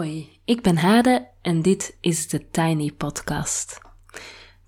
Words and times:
Hoi, 0.00 0.40
ik 0.44 0.62
ben 0.62 0.76
Hade 0.76 1.28
en 1.42 1.62
dit 1.62 1.96
is 2.00 2.28
de 2.28 2.50
Tiny 2.50 2.92
Podcast. 2.92 3.80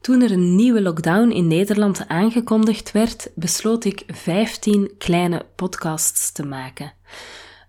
Toen 0.01 0.23
er 0.23 0.31
een 0.31 0.55
nieuwe 0.57 0.83
lockdown 0.83 1.31
in 1.31 1.47
Nederland 1.47 2.09
aangekondigd 2.09 2.93
werd, 2.93 3.31
besloot 3.35 3.85
ik 3.85 4.05
15 4.07 4.91
kleine 4.99 5.47
podcasts 5.57 6.33
te 6.33 6.47
maken. 6.47 6.93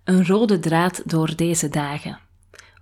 Een 0.04 0.27
rode 0.27 0.59
draad 0.59 1.02
door 1.05 1.35
deze 1.35 1.70
dagen. 1.70 2.20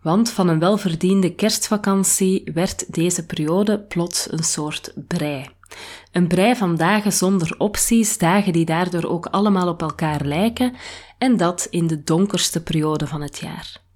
Want 0.01 0.29
van 0.29 0.47
een 0.47 0.59
welverdiende 0.59 1.35
kerstvakantie 1.35 2.51
werd 2.53 2.93
deze 2.93 3.25
periode 3.25 3.79
plots 3.79 4.31
een 4.31 4.43
soort 4.43 4.93
brei. 5.07 5.49
Een 6.11 6.27
brei 6.27 6.55
van 6.55 6.75
dagen 6.75 7.13
zonder 7.13 7.55
opties, 7.57 8.17
dagen 8.17 8.53
die 8.53 8.65
daardoor 8.65 9.03
ook 9.03 9.25
allemaal 9.25 9.67
op 9.67 9.81
elkaar 9.81 10.25
lijken, 10.25 10.75
en 11.17 11.37
dat 11.37 11.67
in 11.69 11.87
de 11.87 12.03
donkerste 12.03 12.63
periode 12.63 13.07
van 13.07 13.21
het 13.21 13.39
jaar. 13.39 13.89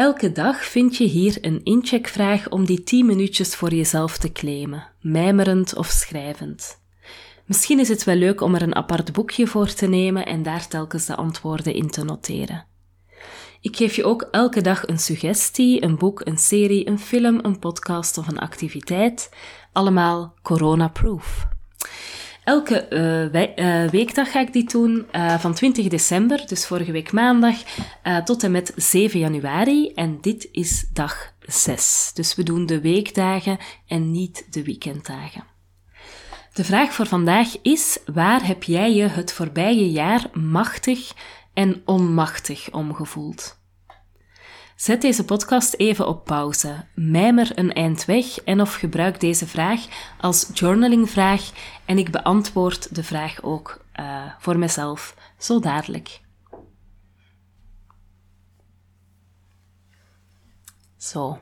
Elke 0.00 0.32
dag 0.32 0.64
vind 0.64 0.96
je 0.96 1.04
hier 1.04 1.38
een 1.40 1.60
incheckvraag 1.64 2.48
om 2.48 2.64
die 2.64 2.82
10 2.82 3.06
minuutjes 3.06 3.54
voor 3.54 3.74
jezelf 3.74 4.18
te 4.18 4.32
claimen, 4.32 4.88
mijmerend 5.00 5.76
of 5.76 5.86
schrijvend. 5.86 6.80
Misschien 7.44 7.78
is 7.78 7.88
het 7.88 8.04
wel 8.04 8.14
leuk 8.14 8.40
om 8.40 8.54
er 8.54 8.62
een 8.62 8.74
apart 8.74 9.12
boekje 9.12 9.46
voor 9.46 9.72
te 9.72 9.86
nemen 9.86 10.26
en 10.26 10.42
daar 10.42 10.68
telkens 10.68 11.06
de 11.06 11.16
antwoorden 11.16 11.74
in 11.74 11.90
te 11.90 12.04
noteren. 12.04 12.66
Ik 13.60 13.76
geef 13.76 13.96
je 13.96 14.04
ook 14.04 14.28
elke 14.30 14.60
dag 14.60 14.88
een 14.88 14.98
suggestie, 14.98 15.82
een 15.82 15.98
boek, 15.98 16.20
een 16.26 16.38
serie, 16.38 16.88
een 16.88 16.98
film, 16.98 17.38
een 17.42 17.58
podcast 17.58 18.18
of 18.18 18.28
een 18.28 18.38
activiteit, 18.38 19.30
allemaal 19.72 20.34
corona-proof. 20.42 21.48
Elke 22.50 22.86
uh, 23.56 23.90
weekdag 23.90 24.30
ga 24.30 24.40
ik 24.40 24.52
die 24.52 24.64
doen, 24.64 25.06
uh, 25.12 25.38
van 25.38 25.54
20 25.54 25.88
december, 25.88 26.46
dus 26.46 26.66
vorige 26.66 26.92
week 26.92 27.12
maandag, 27.12 27.56
tot 28.24 28.42
en 28.42 28.50
met 28.50 28.72
7 28.76 29.18
januari. 29.18 29.92
En 29.94 30.18
dit 30.20 30.48
is 30.52 30.86
dag 30.92 31.32
6. 31.40 32.10
Dus 32.14 32.34
we 32.34 32.42
doen 32.42 32.66
de 32.66 32.80
weekdagen 32.80 33.58
en 33.86 34.10
niet 34.10 34.46
de 34.50 34.64
weekenddagen. 34.64 35.44
De 36.52 36.64
vraag 36.64 36.92
voor 36.92 37.06
vandaag 37.06 37.62
is: 37.62 37.98
waar 38.12 38.46
heb 38.46 38.62
jij 38.62 38.94
je 38.94 39.06
het 39.06 39.32
voorbije 39.32 39.90
jaar 39.90 40.26
machtig 40.32 41.12
en 41.54 41.82
onmachtig 41.84 42.72
omgevoeld? 42.72 43.59
Zet 44.80 45.00
deze 45.00 45.24
podcast 45.24 45.74
even 45.74 46.06
op 46.06 46.24
pauze, 46.24 46.84
mijmer 46.94 47.58
een 47.58 47.72
eind 47.72 48.04
weg 48.04 48.40
en 48.44 48.60
of 48.60 48.74
gebruik 48.74 49.20
deze 49.20 49.46
vraag 49.46 49.80
als 50.20 50.50
journalingvraag 50.54 51.50
en 51.84 51.98
ik 51.98 52.10
beantwoord 52.10 52.94
de 52.94 53.04
vraag 53.04 53.42
ook 53.42 53.84
uh, 54.00 54.22
voor 54.38 54.58
mezelf 54.58 55.14
zo 55.38 55.58
dadelijk. 55.58 56.20
Zo. 60.96 61.38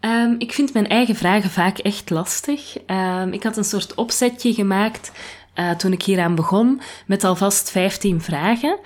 Um, 0.00 0.34
ik 0.38 0.52
vind 0.52 0.72
mijn 0.72 0.88
eigen 0.88 1.16
vragen 1.16 1.50
vaak 1.50 1.78
echt 1.78 2.10
lastig. 2.10 2.76
Um, 2.86 3.32
ik 3.32 3.42
had 3.42 3.56
een 3.56 3.64
soort 3.64 3.94
opzetje 3.94 4.54
gemaakt 4.54 5.12
uh, 5.54 5.70
toen 5.70 5.92
ik 5.92 6.02
hieraan 6.02 6.34
begon, 6.34 6.80
met 7.06 7.24
alvast 7.24 7.70
15 7.70 8.20
vragen. 8.20 8.78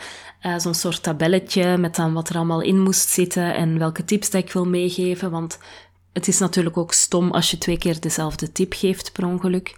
Uh, 0.42 0.58
Zo'n 0.58 0.75
soort 0.75 1.03
tabelletje 1.03 1.76
met 1.76 1.97
dan 1.97 2.12
wat 2.12 2.28
er 2.28 2.36
allemaal 2.36 2.60
in 2.60 2.80
moest 2.80 3.08
zitten 3.08 3.54
en 3.54 3.78
welke 3.78 4.04
tips 4.04 4.30
dat 4.30 4.42
ik 4.42 4.53
wil 4.53 4.66
meegeven. 4.66 5.30
Want 5.30 5.58
het 6.12 6.28
is 6.28 6.38
natuurlijk 6.38 6.76
ook 6.76 6.92
stom 6.92 7.30
als 7.30 7.50
je 7.50 7.58
twee 7.58 7.78
keer 7.78 8.00
dezelfde 8.00 8.53
tip 8.53 8.72
geeft 8.72 9.12
per 9.12 9.26
ongeluk. 9.26 9.69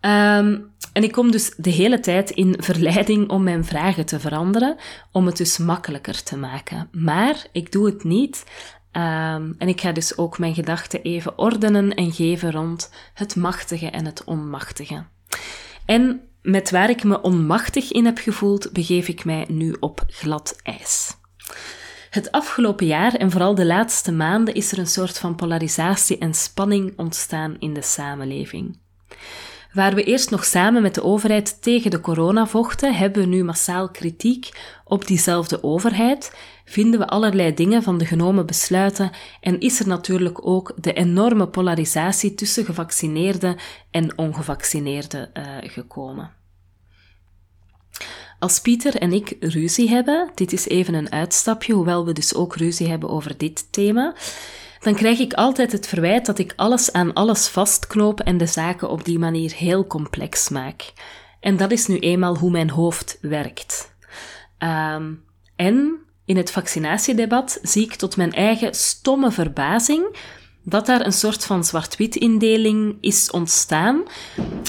Um, 0.00 0.74
en 0.92 1.02
ik 1.02 1.12
kom 1.12 1.30
dus 1.30 1.54
de 1.56 1.70
hele 1.70 2.00
tijd 2.00 2.30
in 2.30 2.54
verleiding 2.58 3.30
om 3.30 3.42
mijn 3.42 3.64
vragen 3.64 4.06
te 4.06 4.20
veranderen, 4.20 4.76
om 5.12 5.26
het 5.26 5.36
dus 5.36 5.58
makkelijker 5.58 6.22
te 6.22 6.36
maken. 6.36 6.88
Maar 6.92 7.46
ik 7.52 7.72
doe 7.72 7.86
het 7.86 8.04
niet. 8.04 8.44
Um, 8.92 9.54
en 9.58 9.68
ik 9.68 9.80
ga 9.80 9.92
dus 9.92 10.18
ook 10.18 10.38
mijn 10.38 10.54
gedachten 10.54 11.02
even 11.02 11.38
ordenen 11.38 11.94
en 11.94 12.12
geven 12.12 12.52
rond 12.52 12.90
het 13.14 13.36
machtige 13.36 13.90
en 13.90 14.04
het 14.04 14.24
onmachtige. 14.24 15.04
En 15.84 16.20
met 16.46 16.70
waar 16.70 16.90
ik 16.90 17.04
me 17.04 17.20
onmachtig 17.20 17.92
in 17.92 18.04
heb 18.04 18.18
gevoeld, 18.18 18.72
begeef 18.72 19.08
ik 19.08 19.24
mij 19.24 19.44
nu 19.48 19.76
op 19.80 20.04
glad 20.06 20.56
ijs. 20.62 21.16
Het 22.10 22.32
afgelopen 22.32 22.86
jaar 22.86 23.14
en 23.14 23.30
vooral 23.30 23.54
de 23.54 23.66
laatste 23.66 24.12
maanden 24.12 24.54
is 24.54 24.72
er 24.72 24.78
een 24.78 24.86
soort 24.86 25.18
van 25.18 25.34
polarisatie 25.34 26.18
en 26.18 26.34
spanning 26.34 26.92
ontstaan 26.96 27.56
in 27.58 27.74
de 27.74 27.82
samenleving. 27.82 28.78
Waar 29.72 29.94
we 29.94 30.04
eerst 30.04 30.30
nog 30.30 30.44
samen 30.44 30.82
met 30.82 30.94
de 30.94 31.02
overheid 31.02 31.62
tegen 31.62 31.90
de 31.90 32.00
corona 32.00 32.46
vochten, 32.46 32.94
hebben 32.94 33.22
we 33.22 33.28
nu 33.28 33.44
massaal 33.44 33.90
kritiek 33.90 34.50
op 34.84 35.06
diezelfde 35.06 35.62
overheid, 35.62 36.36
vinden 36.68 37.00
we 37.00 37.06
allerlei 37.06 37.54
dingen 37.54 37.82
van 37.82 37.98
de 37.98 38.04
genomen 38.06 38.46
besluiten 38.46 39.10
en 39.40 39.60
is 39.60 39.80
er 39.80 39.86
natuurlijk 39.86 40.46
ook 40.46 40.72
de 40.80 40.92
enorme 40.92 41.48
polarisatie 41.48 42.34
tussen 42.34 42.64
gevaccineerden 42.64 43.56
en 43.90 44.18
ongevaccineerden 44.18 45.30
uh, 45.34 45.44
gekomen. 45.60 46.30
Als 48.38 48.60
Pieter 48.60 48.96
en 48.96 49.12
ik 49.12 49.36
ruzie 49.40 49.88
hebben, 49.88 50.30
dit 50.34 50.52
is 50.52 50.68
even 50.68 50.94
een 50.94 51.12
uitstapje, 51.12 51.72
hoewel 51.72 52.04
we 52.04 52.12
dus 52.12 52.34
ook 52.34 52.56
ruzie 52.56 52.88
hebben 52.88 53.08
over 53.08 53.36
dit 53.36 53.72
thema, 53.72 54.14
dan 54.80 54.94
krijg 54.94 55.18
ik 55.18 55.32
altijd 55.32 55.72
het 55.72 55.86
verwijt 55.86 56.26
dat 56.26 56.38
ik 56.38 56.52
alles 56.56 56.92
aan 56.92 57.12
alles 57.12 57.48
vastknoop 57.48 58.20
en 58.20 58.38
de 58.38 58.46
zaken 58.46 58.90
op 58.90 59.04
die 59.04 59.18
manier 59.18 59.52
heel 59.52 59.86
complex 59.86 60.48
maak. 60.48 60.92
En 61.40 61.56
dat 61.56 61.70
is 61.70 61.86
nu 61.86 61.98
eenmaal 61.98 62.36
hoe 62.36 62.50
mijn 62.50 62.70
hoofd 62.70 63.18
werkt. 63.20 63.94
Um, 64.58 65.24
en 65.56 66.05
in 66.26 66.36
het 66.36 66.50
vaccinatiedebat 66.50 67.58
zie 67.62 67.84
ik 67.84 67.94
tot 67.94 68.16
mijn 68.16 68.32
eigen 68.32 68.74
stomme 68.74 69.30
verbazing 69.30 70.16
dat 70.68 70.86
daar 70.86 71.06
een 71.06 71.12
soort 71.12 71.44
van 71.44 71.64
zwart-wit-indeling 71.64 72.96
is 73.00 73.30
ontstaan. 73.30 74.02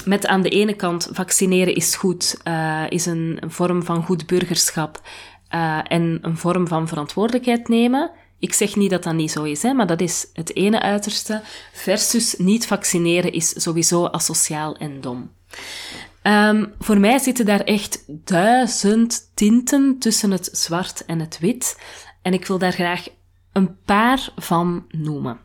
Met 0.04 0.26
aan 0.26 0.42
de 0.42 0.48
ene 0.48 0.74
kant 0.74 1.08
vaccineren 1.12 1.74
is 1.74 1.94
goed, 1.94 2.40
uh, 2.44 2.84
is 2.88 3.06
een, 3.06 3.36
een, 3.40 3.50
vorm 3.50 3.82
van 3.82 4.02
goed 4.02 4.26
burgerschap 4.26 5.00
uh, 5.54 5.80
en 5.84 6.18
een 6.22 6.36
vorm 6.36 6.68
van 6.68 6.88
verantwoordelijkheid 6.88 7.68
nemen. 7.68 8.10
Ik 8.38 8.52
zeg 8.54 8.76
niet 8.76 8.90
dat 8.90 9.02
dat 9.02 9.14
niet 9.14 9.30
zo 9.30 9.42
is, 9.42 9.62
hè, 9.62 9.72
maar 9.72 9.86
dat 9.86 10.00
is 10.00 10.26
het 10.32 10.56
ene 10.56 10.80
uiterste. 10.80 11.42
Versus 11.72 12.34
niet 12.36 12.66
vaccineren 12.66 13.32
is 13.32 13.62
sowieso 13.62 14.06
asociaal 14.06 14.76
en 14.76 15.00
dom. 15.00 15.30
Um, 16.22 16.72
voor 16.78 16.98
mij 16.98 17.18
zitten 17.18 17.46
daar 17.46 17.60
echt 17.60 18.04
duizend 18.06 19.30
tinten 19.34 19.98
tussen 19.98 20.30
het 20.30 20.48
zwart 20.52 21.04
en 21.04 21.20
het 21.20 21.38
wit. 21.38 21.80
En 22.22 22.32
ik 22.32 22.46
wil 22.46 22.58
daar 22.58 22.72
graag 22.72 23.08
een 23.52 23.76
paar 23.84 24.28
van 24.36 24.84
noemen. 24.88 25.38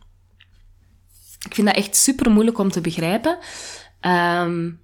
Ik 1.46 1.56
vind 1.56 1.68
dat 1.68 1.76
echt 1.76 1.96
super 1.96 2.32
moeilijk 2.32 2.58
om 2.58 2.72
te 2.72 2.82
begrijpen. 2.82 3.38
Um, 4.02 4.82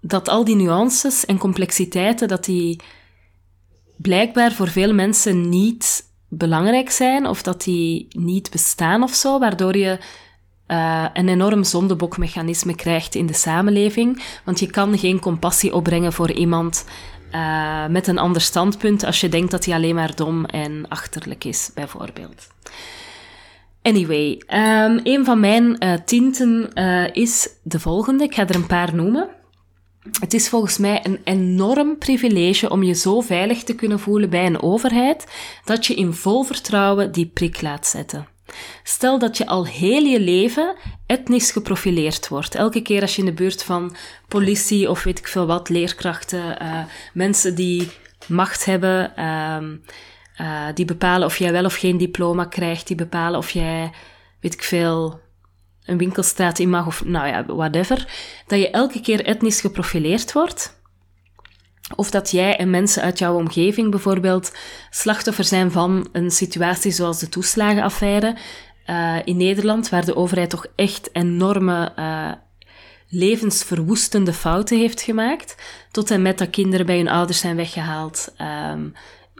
dat 0.00 0.28
al 0.28 0.44
die 0.44 0.56
nuances 0.56 1.26
en 1.26 1.38
complexiteiten, 1.38 2.28
dat 2.28 2.44
die 2.44 2.80
blijkbaar 3.96 4.52
voor 4.52 4.68
veel 4.68 4.94
mensen 4.94 5.48
niet 5.48 6.06
belangrijk 6.28 6.90
zijn 6.90 7.26
of 7.26 7.42
dat 7.42 7.62
die 7.62 8.06
niet 8.08 8.50
bestaan 8.50 9.02
of 9.02 9.14
zo, 9.14 9.38
waardoor 9.38 9.76
je 9.76 9.98
uh, 10.68 11.04
een 11.12 11.28
enorm 11.28 11.64
zondebokmechanisme 11.64 12.74
krijgt 12.74 13.14
in 13.14 13.26
de 13.26 13.32
samenleving. 13.32 14.22
Want 14.44 14.60
je 14.60 14.66
kan 14.66 14.98
geen 14.98 15.20
compassie 15.20 15.74
opbrengen 15.74 16.12
voor 16.12 16.30
iemand 16.32 16.84
uh, 17.34 17.86
met 17.86 18.06
een 18.06 18.18
ander 18.18 18.42
standpunt 18.42 19.04
als 19.04 19.20
je 19.20 19.28
denkt 19.28 19.50
dat 19.50 19.64
hij 19.64 19.74
alleen 19.74 19.94
maar 19.94 20.14
dom 20.14 20.44
en 20.44 20.88
achterlijk 20.88 21.44
is, 21.44 21.70
bijvoorbeeld. 21.74 22.46
Anyway, 23.82 24.30
um, 24.30 25.00
een 25.02 25.24
van 25.24 25.40
mijn 25.40 25.76
uh, 25.84 25.92
tinten 26.04 26.72
is 27.12 27.48
de 27.62 27.80
volgende. 27.80 28.24
Ik 28.24 28.34
ga 28.34 28.48
er 28.48 28.54
een 28.54 28.66
paar 28.66 28.94
noemen. 28.94 29.28
Het 30.20 30.34
is 30.34 30.48
volgens 30.48 30.78
mij 30.78 31.00
een 31.02 31.20
enorm 31.24 31.98
privilege 31.98 32.70
om 32.70 32.82
je 32.82 32.94
zo 32.94 33.20
veilig 33.20 33.62
te 33.62 33.74
kunnen 33.74 34.00
voelen 34.00 34.30
bij 34.30 34.46
een 34.46 34.62
overheid 34.62 35.26
dat 35.64 35.86
je 35.86 35.94
in 35.94 36.12
vol 36.12 36.42
vertrouwen 36.42 37.12
die 37.12 37.26
prik 37.26 37.62
laat 37.62 37.86
zetten. 37.86 38.26
Stel 38.82 39.18
dat 39.18 39.36
je 39.36 39.46
al 39.46 39.66
heel 39.66 40.02
je 40.02 40.20
leven 40.20 40.76
etnisch 41.06 41.50
geprofileerd 41.50 42.28
wordt. 42.28 42.54
Elke 42.54 42.82
keer 42.82 43.00
als 43.00 43.14
je 43.16 43.20
in 43.22 43.28
de 43.28 43.34
buurt 43.34 43.62
van 43.62 43.96
politie 44.28 44.90
of 44.90 45.02
weet 45.02 45.18
ik 45.18 45.28
veel 45.28 45.46
wat, 45.46 45.68
leerkrachten, 45.68 46.62
uh, 46.62 46.84
mensen 47.12 47.54
die 47.54 47.90
macht 48.26 48.64
hebben, 48.64 49.12
uh, 50.40 50.66
die 50.74 50.84
bepalen 50.84 51.26
of 51.26 51.36
jij 51.38 51.52
wel 51.52 51.64
of 51.64 51.74
geen 51.74 51.96
diploma 51.96 52.44
krijgt, 52.44 52.86
die 52.86 52.96
bepalen 52.96 53.38
of 53.38 53.50
jij, 53.50 53.90
weet 54.40 54.54
ik 54.54 54.62
veel, 54.62 55.20
een 55.84 55.98
winkelstraat 55.98 56.58
in 56.58 56.70
mag 56.70 56.86
of 56.86 57.04
nou 57.04 57.26
ja, 57.26 57.44
whatever, 57.46 58.06
dat 58.46 58.58
je 58.58 58.70
elke 58.70 59.00
keer 59.00 59.24
etnisch 59.24 59.60
geprofileerd 59.60 60.32
wordt. 60.32 60.77
Of 61.96 62.10
dat 62.10 62.30
jij 62.30 62.56
en 62.56 62.70
mensen 62.70 63.02
uit 63.02 63.18
jouw 63.18 63.36
omgeving 63.36 63.90
bijvoorbeeld 63.90 64.52
slachtoffer 64.90 65.44
zijn 65.44 65.70
van 65.70 66.08
een 66.12 66.30
situatie 66.30 66.92
zoals 66.92 67.18
de 67.18 67.28
toeslagenaffaire 67.28 68.36
uh, 68.86 69.16
in 69.24 69.36
Nederland, 69.36 69.88
waar 69.88 70.04
de 70.04 70.16
overheid 70.16 70.50
toch 70.50 70.66
echt 70.74 71.08
enorme 71.12 71.92
uh, 71.98 72.32
levensverwoestende 73.08 74.32
fouten 74.32 74.78
heeft 74.78 75.00
gemaakt, 75.00 75.54
tot 75.90 76.10
en 76.10 76.22
met 76.22 76.38
dat 76.38 76.50
kinderen 76.50 76.86
bij 76.86 76.96
hun 76.96 77.08
ouders 77.08 77.38
zijn 77.38 77.56
weggehaald. 77.56 78.34
Um, 78.70 78.94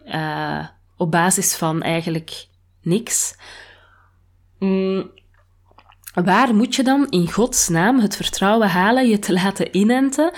uh, 0.07 0.67
op 0.97 1.11
basis 1.11 1.55
van 1.55 1.83
eigenlijk 1.83 2.47
niks. 2.83 3.35
Mm, 4.59 5.11
waar 6.15 6.55
moet 6.55 6.75
je 6.75 6.83
dan 6.83 7.07
in 7.09 7.33
Gods 7.33 7.69
naam 7.69 8.01
het 8.01 8.17
vertrouwen 8.17 8.69
halen 8.69 9.09
je 9.09 9.19
te 9.19 9.33
laten 9.33 9.77
inenten 9.77 10.33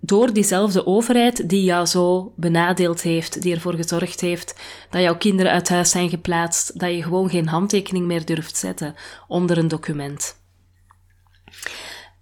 door 0.00 0.32
diezelfde 0.32 0.86
overheid 0.86 1.48
die 1.48 1.64
jou 1.64 1.86
zo 1.86 2.32
benadeeld 2.36 3.02
heeft, 3.02 3.42
die 3.42 3.54
ervoor 3.54 3.74
gezorgd 3.74 4.20
heeft 4.20 4.54
dat 4.90 5.02
jouw 5.02 5.16
kinderen 5.16 5.52
uit 5.52 5.68
huis 5.68 5.90
zijn 5.90 6.08
geplaatst, 6.08 6.78
dat 6.78 6.90
je 6.90 7.02
gewoon 7.02 7.30
geen 7.30 7.48
handtekening 7.48 8.06
meer 8.06 8.24
durft 8.24 8.56
zetten 8.56 8.94
onder 9.28 9.58
een 9.58 9.68
document. 9.68 10.38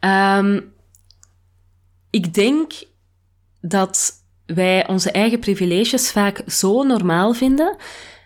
Um, 0.00 0.72
ik 2.10 2.34
denk 2.34 2.72
dat 3.60 4.12
wij 4.46 4.88
onze 4.88 5.10
eigen 5.10 5.38
privileges 5.38 6.10
vaak 6.10 6.42
zo 6.46 6.82
normaal 6.82 7.34
vinden, 7.34 7.76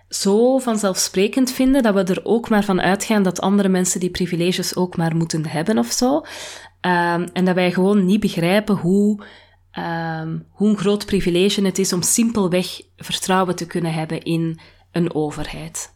zo 0.09 0.59
vanzelfsprekend 0.59 1.53
vinden, 1.53 1.83
dat 1.83 1.95
we 1.95 2.05
er 2.05 2.25
ook 2.25 2.49
maar 2.49 2.65
van 2.65 2.81
uitgaan 2.81 3.23
dat 3.23 3.41
andere 3.41 3.69
mensen 3.69 4.01
die 4.01 4.11
privileges 4.11 4.77
ook 4.77 4.97
maar 4.97 5.17
moeten 5.17 5.47
hebben 5.47 5.79
of 5.79 5.87
zo. 5.87 6.17
Um, 6.17 7.29
en 7.33 7.45
dat 7.45 7.55
wij 7.55 7.73
gewoon 7.73 8.05
niet 8.05 8.21
begrijpen 8.21 8.77
hoe, 8.77 9.25
um, 9.79 10.47
hoe 10.51 10.69
een 10.69 10.79
groot 10.79 11.07
privilege 11.07 11.65
het 11.65 11.79
is 11.79 11.93
om 11.93 12.03
simpelweg 12.03 12.81
vertrouwen 12.97 13.57
te 13.57 13.67
kunnen 13.67 13.93
hebben 13.93 14.23
in 14.23 14.61
een 14.93 15.15
overheid. 15.15 15.95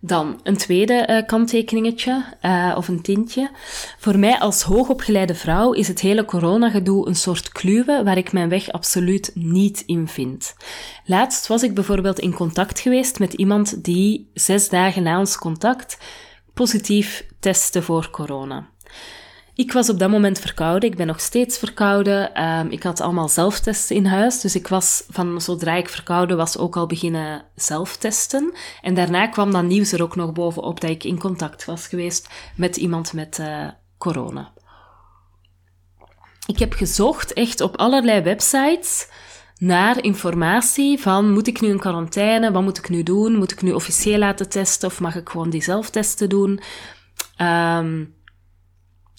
Dan 0.00 0.40
een 0.42 0.56
tweede 0.56 1.06
uh, 1.10 1.26
kanttekeningetje, 1.26 2.24
uh, 2.42 2.74
of 2.76 2.88
een 2.88 3.02
tintje. 3.02 3.50
Voor 3.98 4.18
mij 4.18 4.38
als 4.38 4.62
hoogopgeleide 4.62 5.34
vrouw 5.34 5.72
is 5.72 5.88
het 5.88 6.00
hele 6.00 6.24
coronagedoe 6.24 7.08
een 7.08 7.16
soort 7.16 7.48
kluwen 7.48 8.04
waar 8.04 8.16
ik 8.16 8.32
mijn 8.32 8.48
weg 8.48 8.72
absoluut 8.72 9.30
niet 9.34 9.82
in 9.86 10.08
vind. 10.08 10.56
Laatst 11.04 11.46
was 11.46 11.62
ik 11.62 11.74
bijvoorbeeld 11.74 12.18
in 12.18 12.34
contact 12.34 12.80
geweest 12.80 13.18
met 13.18 13.32
iemand 13.32 13.84
die 13.84 14.30
zes 14.34 14.68
dagen 14.68 15.02
na 15.02 15.18
ons 15.18 15.38
contact 15.38 15.98
positief 16.54 17.26
testte 17.40 17.82
voor 17.82 18.10
corona. 18.10 18.68
Ik 19.56 19.72
was 19.72 19.88
op 19.88 19.98
dat 19.98 20.10
moment 20.10 20.38
verkouden. 20.38 20.90
Ik 20.90 20.96
ben 20.96 21.06
nog 21.06 21.20
steeds 21.20 21.58
verkouden. 21.58 22.42
Um, 22.44 22.70
ik 22.70 22.82
had 22.82 23.00
allemaal 23.00 23.28
zelftesten 23.28 23.96
in 23.96 24.06
huis. 24.06 24.40
Dus 24.40 24.54
ik 24.54 24.68
was 24.68 25.04
van 25.08 25.40
zodra 25.40 25.74
ik 25.74 25.88
verkouden 25.88 26.36
was 26.36 26.58
ook 26.58 26.76
al 26.76 26.86
beginnen 26.86 27.44
zelftesten. 27.54 28.54
En 28.82 28.94
daarna 28.94 29.26
kwam 29.26 29.52
dan 29.52 29.66
nieuws 29.66 29.92
er 29.92 30.02
ook 30.02 30.16
nog 30.16 30.32
bovenop 30.32 30.80
dat 30.80 30.90
ik 30.90 31.04
in 31.04 31.18
contact 31.18 31.64
was 31.64 31.86
geweest 31.86 32.28
met 32.54 32.76
iemand 32.76 33.12
met 33.12 33.38
uh, 33.38 33.68
corona. 33.98 34.52
Ik 36.46 36.58
heb 36.58 36.72
gezocht 36.72 37.32
echt 37.32 37.60
op 37.60 37.76
allerlei 37.76 38.22
websites 38.22 39.08
naar 39.58 40.02
informatie 40.02 41.00
van 41.00 41.32
moet 41.32 41.46
ik 41.46 41.60
nu 41.60 41.68
in 41.68 41.78
quarantaine, 41.78 42.52
wat 42.52 42.62
moet 42.62 42.78
ik 42.78 42.88
nu 42.88 43.02
doen, 43.02 43.36
moet 43.36 43.52
ik 43.52 43.62
nu 43.62 43.72
officieel 43.72 44.18
laten 44.18 44.48
testen 44.48 44.88
of 44.88 45.00
mag 45.00 45.14
ik 45.14 45.28
gewoon 45.28 45.50
die 45.50 45.62
zelftesten 45.62 46.28
doen. 46.28 46.60
Um, 47.40 48.15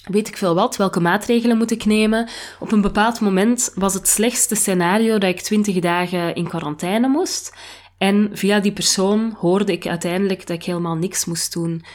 weet 0.08 0.28
ik 0.28 0.38
veel 0.38 0.56
wat, 0.56 0.78
welke 0.78 1.00
maatregelen 1.00 1.58
moet 1.58 1.72
ik 1.72 1.86
nemen. 1.86 2.30
Op 2.60 2.72
een 2.72 2.82
bepaald 2.82 3.20
moment 3.20 3.72
was 3.76 3.94
het 3.94 4.08
slechtste 4.08 4.56
scenario 4.56 5.18
dat 5.18 5.30
ik 5.30 5.42
twintig 5.42 5.80
dagen 5.80 6.36
in 6.36 6.48
quarantaine 6.48 7.08
moest. 7.08 7.56
En 7.98 8.30
via 8.34 8.60
die 8.60 8.74
persoon 8.74 9.36
hoorde 9.38 9.72
ik 9.72 9.88
uiteindelijk 9.88 10.40
dat 10.48 10.56
ik 10.56 10.64
helemaal 10.64 10.96
niks 10.96 11.26
moest 11.26 11.54
doen. 11.54 11.86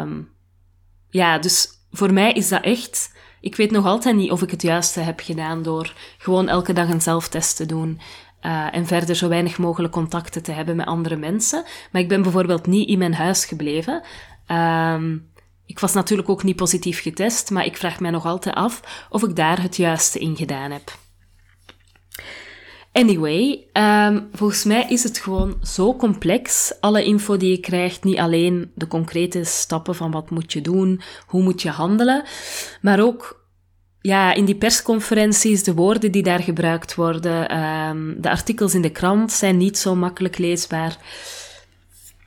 Um, 0.00 0.28
ja, 1.08 1.38
dus 1.38 1.68
voor 1.90 2.12
mij 2.12 2.32
is 2.32 2.48
dat 2.48 2.62
echt... 2.62 3.12
Ik 3.40 3.56
weet 3.56 3.70
nog 3.70 3.86
altijd 3.86 4.16
niet 4.16 4.30
of 4.30 4.42
ik 4.42 4.50
het 4.50 4.62
juiste 4.62 5.00
heb 5.00 5.20
gedaan 5.20 5.62
door 5.62 5.94
gewoon 6.18 6.48
elke 6.48 6.72
dag 6.72 6.88
een 6.88 7.00
zelftest 7.00 7.56
te 7.56 7.66
doen. 7.66 8.00
Uh, 8.42 8.74
en 8.74 8.86
verder 8.86 9.14
zo 9.14 9.28
weinig 9.28 9.58
mogelijk 9.58 9.92
contacten 9.92 10.42
te 10.42 10.52
hebben 10.52 10.76
met 10.76 10.86
andere 10.86 11.16
mensen. 11.16 11.64
Maar 11.92 12.02
ik 12.02 12.08
ben 12.08 12.22
bijvoorbeeld 12.22 12.66
niet 12.66 12.88
in 12.88 12.98
mijn 12.98 13.14
huis 13.14 13.44
gebleven. 13.44 14.02
Um, 14.46 15.30
ik 15.72 15.78
was 15.78 15.92
natuurlijk 15.92 16.28
ook 16.28 16.42
niet 16.42 16.56
positief 16.56 17.02
getest, 17.02 17.50
maar 17.50 17.64
ik 17.64 17.76
vraag 17.76 18.00
mij 18.00 18.10
nog 18.10 18.26
altijd 18.26 18.54
af 18.54 19.06
of 19.10 19.22
ik 19.22 19.36
daar 19.36 19.62
het 19.62 19.76
juiste 19.76 20.18
in 20.18 20.36
gedaan 20.36 20.70
heb. 20.70 20.92
Anyway, 22.92 23.66
um, 23.72 24.28
volgens 24.32 24.64
mij 24.64 24.86
is 24.88 25.02
het 25.02 25.18
gewoon 25.18 25.58
zo 25.62 25.96
complex. 25.96 26.74
Alle 26.80 27.04
info 27.04 27.36
die 27.36 27.50
je 27.50 27.60
krijgt, 27.60 28.04
niet 28.04 28.18
alleen 28.18 28.72
de 28.74 28.86
concrete 28.86 29.44
stappen 29.44 29.94
van 29.94 30.10
wat 30.10 30.30
moet 30.30 30.52
je 30.52 30.60
doen, 30.60 31.00
hoe 31.26 31.42
moet 31.42 31.62
je 31.62 31.70
handelen, 31.70 32.24
maar 32.80 33.00
ook 33.00 33.46
ja, 34.00 34.34
in 34.34 34.44
die 34.44 34.56
persconferenties, 34.56 35.64
de 35.64 35.74
woorden 35.74 36.12
die 36.12 36.22
daar 36.22 36.42
gebruikt 36.42 36.94
worden, 36.94 37.58
um, 37.58 38.20
de 38.20 38.30
artikels 38.30 38.74
in 38.74 38.82
de 38.82 38.90
krant 38.90 39.32
zijn 39.32 39.56
niet 39.56 39.78
zo 39.78 39.94
makkelijk 39.94 40.38
leesbaar. 40.38 40.98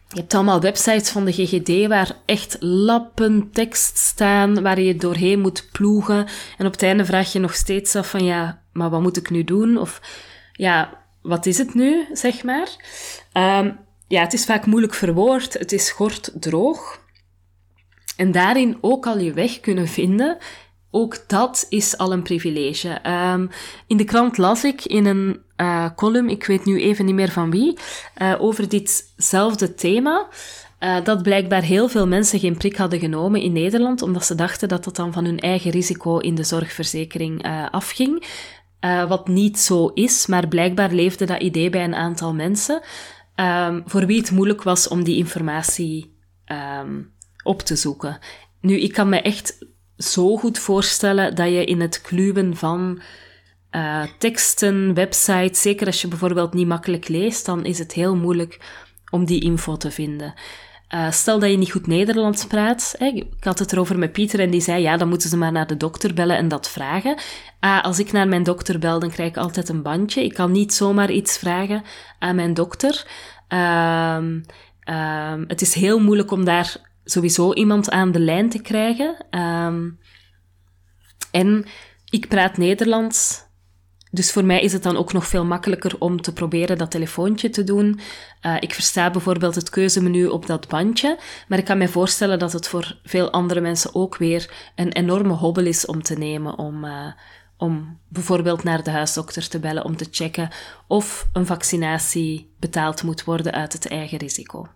Je 0.10 0.20
hebt 0.20 0.34
allemaal 0.34 0.62
websites 0.62 1.10
van 1.10 1.26
de 1.26 1.32
GGD 1.32 1.88
waar 1.88 2.16
echt 2.26 2.58
lappen 2.60 3.50
tekst 3.52 3.98
staan, 3.98 4.62
waar 4.62 4.82
je 4.82 4.96
doorheen 4.96 5.40
moet 5.40 5.70
ploegen. 5.72 6.28
En 6.58 6.66
op 6.66 6.72
het 6.72 6.84
einde 6.84 7.06
vraag 7.06 7.32
je 7.32 7.40
nog 7.40 7.54
steeds 7.54 7.96
af 7.96 8.10
van 8.10 8.24
ja, 8.24 8.62
maar 8.74 8.90
wat 8.90 9.02
moet 9.02 9.18
ik 9.18 9.30
nu 9.30 9.44
doen? 9.44 9.78
Of 9.78 10.02
ja, 10.52 11.04
wat 11.22 11.46
is 11.46 11.58
het 11.58 11.74
nu, 11.74 12.06
zeg 12.14 12.44
maar? 12.44 12.68
Um, 13.34 13.78
ja, 14.08 14.22
het 14.22 14.34
is 14.34 14.46
vaak 14.46 14.66
moeilijk 14.66 14.94
verwoord. 14.94 15.54
Het 15.54 15.72
is 15.72 15.94
kort 15.94 16.32
droog. 16.34 17.04
En 18.18 18.32
daarin 18.32 18.78
ook 18.82 19.06
al 19.06 19.18
je 19.18 19.34
weg 19.34 19.60
kunnen 19.60 19.88
vinden 19.88 20.38
ook 20.96 21.24
dat 21.28 21.66
is 21.70 21.98
al 21.98 22.12
een 22.12 22.22
privilege. 22.22 23.00
Um, 23.08 23.50
in 23.88 23.98
de 23.98 24.04
krant 24.04 24.38
las 24.38 24.64
ik 24.64 24.86
in 24.86 25.06
een 25.06 25.42
uh, 25.58 25.90
column, 25.96 26.30
ik 26.30 26.46
weet 26.46 26.66
nu 26.66 26.82
even 26.82 27.06
niet 27.06 27.16
meer 27.16 27.32
van 27.32 27.52
wie, 27.52 27.78
uh, 28.22 28.36
over 28.40 28.70
ditzelfde 28.70 29.74
thema. 29.74 30.28
Uh, 30.80 31.04
dat 31.04 31.24
blijkbaar 31.24 31.62
heel 31.62 31.88
veel 31.90 32.08
mensen 32.08 32.40
geen 32.40 32.58
prik 32.58 32.76
hadden 32.76 33.00
genomen 33.00 33.42
in 33.42 33.54
Nederland, 33.54 34.02
omdat 34.02 34.26
ze 34.26 34.36
dachten 34.36 34.68
dat 34.68 34.84
dat 34.84 34.96
dan 34.96 35.14
van 35.14 35.26
hun 35.26 35.40
eigen 35.40 35.72
risico 35.72 36.18
in 36.18 36.36
de 36.36 36.44
zorgverzekering 36.44 37.46
afging. 37.72 38.26
wat 39.08 39.28
niet 39.28 39.60
zo 39.60 39.88
is, 39.88 40.26
maar 40.28 40.48
blijkbaar 40.48 40.92
leefde 40.92 41.26
dat 41.26 41.42
idee 41.42 41.70
bij 41.70 41.84
een 41.84 41.96
aantal 41.96 42.34
mensen, 42.34 42.82
um, 43.36 43.84
voor 43.86 44.06
wie 44.06 44.20
het 44.20 44.32
moeilijk 44.32 44.64
was 44.64 44.88
om 44.88 45.04
die 45.04 45.18
informatie 45.18 46.16
um, 46.82 47.14
op 47.44 47.62
te 47.62 47.76
zoeken. 47.76 48.20
Nu, 48.62 48.80
ik 48.80 48.94
kan 48.94 49.10
me 49.10 49.22
echt 49.22 49.58
zo 49.98 50.38
goed 50.38 50.60
voorstellen 50.60 51.36
dat 51.36 51.48
je 51.48 51.66
in 51.66 51.82
het 51.82 52.02
kluwen 52.02 52.56
van 52.56 53.02
uh, 53.72 54.04
teksten, 54.18 54.94
websites, 54.94 55.62
zeker 55.62 55.88
als 55.88 56.02
je 56.02 56.08
bijvoorbeeld 56.08 56.54
niet 56.54 56.68
makkelijk 56.68 57.08
leest, 57.08 57.46
dan 57.46 57.66
is 57.66 57.80
het 57.80 57.92
heel 57.92 58.16
moeilijk 58.16 58.60
om 59.10 59.26
die 59.26 59.42
info 59.42 59.78
te 59.78 59.92
vinden. 59.92 60.34
Uh, 60.94 61.12
stel 61.12 61.40
dat 61.40 61.50
je 61.50 61.58
niet 61.58 61.72
goed 61.72 61.88
Nederlands 61.88 62.46
praat. 62.46 62.96
Ik 63.00 63.26
had 63.40 63.60
het 63.60 63.72
erover 63.72 63.98
met 63.98 64.12
Pieter 64.12 64.40
en 64.40 64.50
die 64.50 64.62
zei, 64.62 64.82
ja, 64.82 64.98
dan 64.98 65.10
moeten 65.10 65.30
ze 65.30 65.38
maar 65.38 65.52
naar 65.52 65.68
de 65.68 65.78
dokter 65.78 66.14
bellen 66.14 66.38
en 66.38 66.48
dat 66.48 66.70
vragen. 66.70 67.18
Ah, 67.60 67.84
als 67.84 68.00
ik 68.00 68.12
naar 68.12 68.28
mijn 68.28 68.44
dokter 68.44 68.80
bel, 68.80 69.00
dan 69.00 69.10
krijg 69.10 69.30
ik 69.30 69.38
altijd 69.38 69.70
een 69.70 69.82
bandje. 69.82 70.24
Ik 70.24 70.34
kan 70.34 70.52
niet 70.52 70.74
zomaar 70.74 71.12
iets 71.12 71.38
vragen 71.38 71.84
aan 72.20 72.36
mijn 72.36 72.54
dokter. 72.54 73.06
Uh, 73.50 74.18
het 75.48 75.62
is 75.62 75.74
heel 75.74 76.00
moeilijk 76.00 76.32
om 76.32 76.46
daar 76.46 76.76
sowieso 77.06 77.54
iemand 77.54 77.90
aan 77.90 78.12
de 78.12 78.20
lijn 78.20 78.50
te 78.50 78.62
krijgen. 78.62 79.26
Um, 79.40 80.00
en 81.32 81.66
ik 82.10 82.28
praat 82.28 82.58
Nederlands. 82.58 83.44
Dus 84.12 84.32
voor 84.32 84.46
mij 84.46 84.62
is 84.62 84.74
het 84.74 84.84
dan 84.84 84.98
ook 84.98 85.14
nog 85.14 85.28
veel 85.28 85.46
makkelijker 85.46 85.96
om 86.00 86.22
te 86.22 86.34
proberen 86.34 86.78
dat 86.78 86.92
telefoontje 86.92 87.50
te 87.50 87.64
doen. 87.64 88.00
Uh, 88.42 88.56
ik 88.60 88.74
versta 88.74 89.12
bijvoorbeeld 89.12 89.56
het 89.56 89.70
keuzemenu 89.70 90.26
op 90.28 90.46
dat 90.46 90.68
bandje, 90.68 91.20
maar 91.48 91.58
ik 91.58 91.66
kan 91.66 91.78
me 91.78 91.88
voorstellen 91.88 92.40
dat 92.40 92.54
het 92.54 92.68
voor 92.68 93.00
veel 93.04 93.32
andere 93.32 93.62
mensen 93.62 93.96
ook 93.96 94.18
weer 94.18 94.72
een 94.76 94.92
enorme 94.92 95.34
hobbel 95.34 95.66
is 95.66 95.86
om 95.86 96.02
te 96.02 96.18
nemen 96.18 96.58
om, 96.58 96.86
uh, 96.86 97.12
om 97.58 98.00
bijvoorbeeld 98.08 98.64
naar 98.64 98.84
de 98.84 98.92
huisdokter 98.92 99.50
te 99.50 99.60
bellen 99.60 99.86
om 99.86 99.98
te 99.98 100.08
checken 100.12 100.50
of 100.88 101.30
een 101.34 101.46
vaccinatie 101.46 102.54
betaald 102.60 103.04
moet 103.04 103.24
worden 103.24 103.52
uit 103.54 103.74
het 103.74 103.88
eigen 103.88 104.18
risico. 104.18 104.68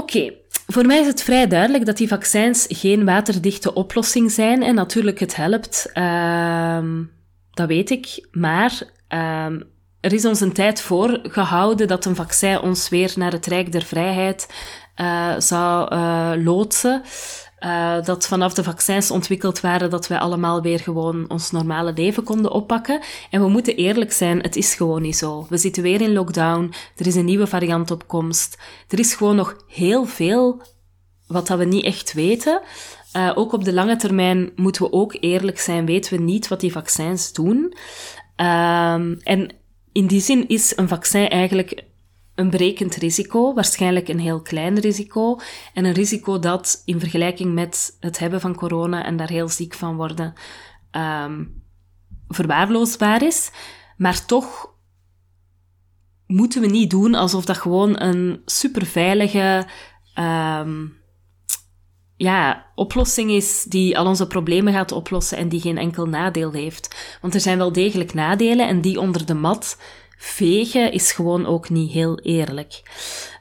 Oké, 0.00 0.32
voor 0.66 0.86
mij 0.86 1.00
is 1.00 1.06
het 1.06 1.22
vrij 1.22 1.46
duidelijk 1.46 1.86
dat 1.86 1.96
die 1.96 2.08
vaccins 2.08 2.66
geen 2.68 3.04
waterdichte 3.04 3.74
oplossing 3.74 4.30
zijn. 4.30 4.62
En 4.62 4.74
natuurlijk, 4.74 5.18
het 5.20 5.36
helpt, 5.36 5.90
uh, 5.94 6.78
dat 7.50 7.68
weet 7.68 7.90
ik. 7.90 8.26
Maar 8.32 8.82
uh, 9.08 9.46
er 10.00 10.12
is 10.12 10.24
ons 10.24 10.40
een 10.40 10.52
tijd 10.52 10.80
voor 10.80 11.20
gehouden 11.22 11.88
dat 11.88 12.04
een 12.04 12.14
vaccin 12.14 12.60
ons 12.60 12.88
weer 12.88 13.12
naar 13.16 13.32
het 13.32 13.46
Rijk 13.46 13.72
der 13.72 13.82
Vrijheid 13.84 14.48
uh, 15.00 15.34
zou 15.38 15.94
uh, 15.94 16.32
loodsen. 16.36 17.02
Uh, 17.60 18.02
dat 18.04 18.26
vanaf 18.26 18.54
de 18.54 18.64
vaccins 18.64 19.10
ontwikkeld 19.10 19.60
waren, 19.60 19.90
dat 19.90 20.06
wij 20.06 20.18
allemaal 20.18 20.62
weer 20.62 20.78
gewoon 20.78 21.24
ons 21.28 21.50
normale 21.50 21.92
leven 21.92 22.22
konden 22.22 22.50
oppakken. 22.50 23.00
En 23.30 23.40
we 23.40 23.48
moeten 23.48 23.76
eerlijk 23.76 24.12
zijn, 24.12 24.40
het 24.40 24.56
is 24.56 24.74
gewoon 24.74 25.02
niet 25.02 25.16
zo. 25.16 25.46
We 25.48 25.56
zitten 25.56 25.82
weer 25.82 26.00
in 26.00 26.12
lockdown, 26.12 26.72
er 26.96 27.06
is 27.06 27.14
een 27.14 27.24
nieuwe 27.24 27.46
variant 27.46 27.90
op 27.90 28.08
komst. 28.08 28.58
Er 28.88 28.98
is 28.98 29.14
gewoon 29.14 29.36
nog 29.36 29.56
heel 29.68 30.04
veel 30.04 30.62
wat 31.26 31.46
dat 31.46 31.58
we 31.58 31.64
niet 31.64 31.84
echt 31.84 32.12
weten. 32.12 32.62
Uh, 33.16 33.32
ook 33.34 33.52
op 33.52 33.64
de 33.64 33.72
lange 33.72 33.96
termijn 33.96 34.52
moeten 34.56 34.82
we 34.82 34.92
ook 34.92 35.16
eerlijk 35.20 35.58
zijn, 35.58 35.86
weten 35.86 36.16
we 36.16 36.22
niet 36.22 36.48
wat 36.48 36.60
die 36.60 36.72
vaccins 36.72 37.32
doen. 37.32 37.74
Uh, 38.36 38.92
en 39.22 39.54
in 39.92 40.06
die 40.06 40.20
zin 40.20 40.48
is 40.48 40.76
een 40.76 40.88
vaccin 40.88 41.28
eigenlijk 41.28 41.84
een 42.40 42.50
berekend 42.50 42.94
risico, 42.94 43.54
waarschijnlijk 43.54 44.08
een 44.08 44.18
heel 44.18 44.42
klein 44.42 44.78
risico, 44.78 45.38
en 45.74 45.84
een 45.84 45.92
risico 45.92 46.38
dat 46.38 46.82
in 46.84 47.00
vergelijking 47.00 47.54
met 47.54 47.96
het 48.00 48.18
hebben 48.18 48.40
van 48.40 48.54
corona 48.54 49.04
en 49.04 49.16
daar 49.16 49.28
heel 49.28 49.48
ziek 49.48 49.74
van 49.74 49.96
worden, 49.96 50.32
um, 50.90 51.62
verwaarloosbaar 52.28 53.22
is. 53.22 53.50
Maar 53.96 54.26
toch 54.26 54.74
moeten 56.26 56.60
we 56.60 56.66
niet 56.66 56.90
doen 56.90 57.14
alsof 57.14 57.44
dat 57.44 57.58
gewoon 57.58 58.00
een 58.00 58.42
superveilige 58.44 59.66
um, 60.18 60.98
ja, 62.16 62.66
oplossing 62.74 63.30
is 63.30 63.62
die 63.62 63.98
al 63.98 64.06
onze 64.06 64.26
problemen 64.26 64.72
gaat 64.72 64.92
oplossen 64.92 65.38
en 65.38 65.48
die 65.48 65.60
geen 65.60 65.78
enkel 65.78 66.06
nadeel 66.06 66.52
heeft. 66.52 67.18
Want 67.20 67.34
er 67.34 67.40
zijn 67.40 67.58
wel 67.58 67.72
degelijk 67.72 68.14
nadelen 68.14 68.68
en 68.68 68.80
die 68.80 69.00
onder 69.00 69.26
de 69.26 69.34
mat 69.34 69.78
vegen 70.22 70.92
is 70.92 71.12
gewoon 71.12 71.46
ook 71.46 71.70
niet 71.70 71.92
heel 71.92 72.18
eerlijk. 72.18 72.82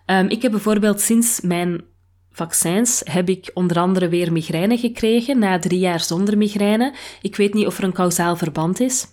Um, 0.06 0.28
ik 0.28 0.42
heb 0.42 0.52
bijvoorbeeld 0.52 1.02
sinds 1.02 1.42
mijn 1.42 1.84
vaccins 2.32 3.02
heb 3.04 3.30
ik 3.30 3.52
onder 3.54 3.80
andere 3.80 4.10
weer 4.10 4.32
migraine 4.32 4.78
gekregen, 4.78 5.40
na 5.40 5.60
drie 5.60 5.80
jaar 5.80 6.00
zonder 6.00 6.38
migraine. 6.38 6.96
Ik 7.22 7.36
weet 7.36 7.54
niet 7.54 7.66
of 7.66 7.78
er 7.78 7.84
een 7.84 7.92
kausaal 7.92 8.36
verband 8.36 8.80
is, 8.80 9.06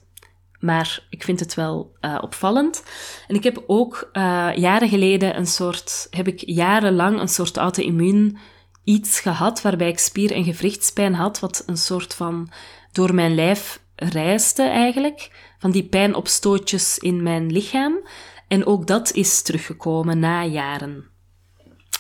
maar 0.61 1.07
ik 1.11 1.23
vind 1.23 1.41
het 1.41 1.55
wel 1.55 1.97
uh, 2.01 2.19
opvallend. 2.21 2.83
En 3.29 3.35
ik 3.35 3.45
heb 3.45 3.65
ook 3.67 4.11
uh, 4.13 4.23
jaren 4.57 4.89
geleden 4.89 5.37
een 5.37 5.47
soort, 5.47 6.07
heb 6.11 6.27
ik 6.27 6.43
jarenlang 6.47 7.21
een 7.21 7.29
soort 7.29 7.57
auto-immuun 7.57 8.39
iets 8.85 9.21
gehad 9.21 9.63
waarbij 9.63 9.89
ik 9.89 9.99
spier- 9.99 10.33
en 10.33 10.45
gewrichtspijn 10.45 11.15
had, 11.15 11.41
wat 11.41 11.63
een 11.67 11.77
soort 11.77 12.15
van 12.15 12.51
door 12.93 13.15
mijn 13.15 13.35
lijf 13.35 13.81
reisde 13.97 14.63
eigenlijk, 14.63 15.31
van 15.59 15.71
die 15.71 15.85
pijnopstootjes 15.85 16.99
in 16.99 17.23
mijn 17.23 17.53
lichaam. 17.53 18.09
En 18.49 18.67
ook 18.67 18.87
dat 18.87 19.13
is 19.13 19.43
teruggekomen 19.43 20.19
na 20.19 20.45
jaren. 20.45 21.05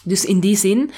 Dus 0.02 0.24
in 0.24 0.40
die 0.40 0.56
zin 0.56 0.90